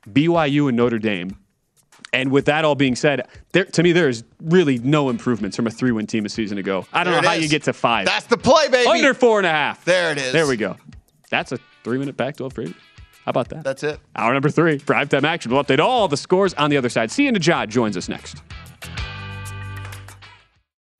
[0.09, 1.37] BYU and Notre Dame.
[2.13, 5.65] And with that all being said, there, to me, there is really no improvements from
[5.67, 6.85] a three win team a season ago.
[6.93, 7.43] I don't There know how is.
[7.43, 8.05] you get to five.
[8.05, 8.87] That's the play, baby.
[8.87, 9.83] Under four and a half.
[9.83, 10.31] There it is.
[10.31, 10.77] There we go.
[11.31, 12.75] That's a three minute Pac 12 preview.
[13.25, 13.63] How about that?
[13.63, 13.99] That's it.
[14.15, 15.51] Hour number three, prime time action.
[15.51, 17.09] We'll update all the scores on the other side.
[17.09, 18.37] See you Najad joins us next.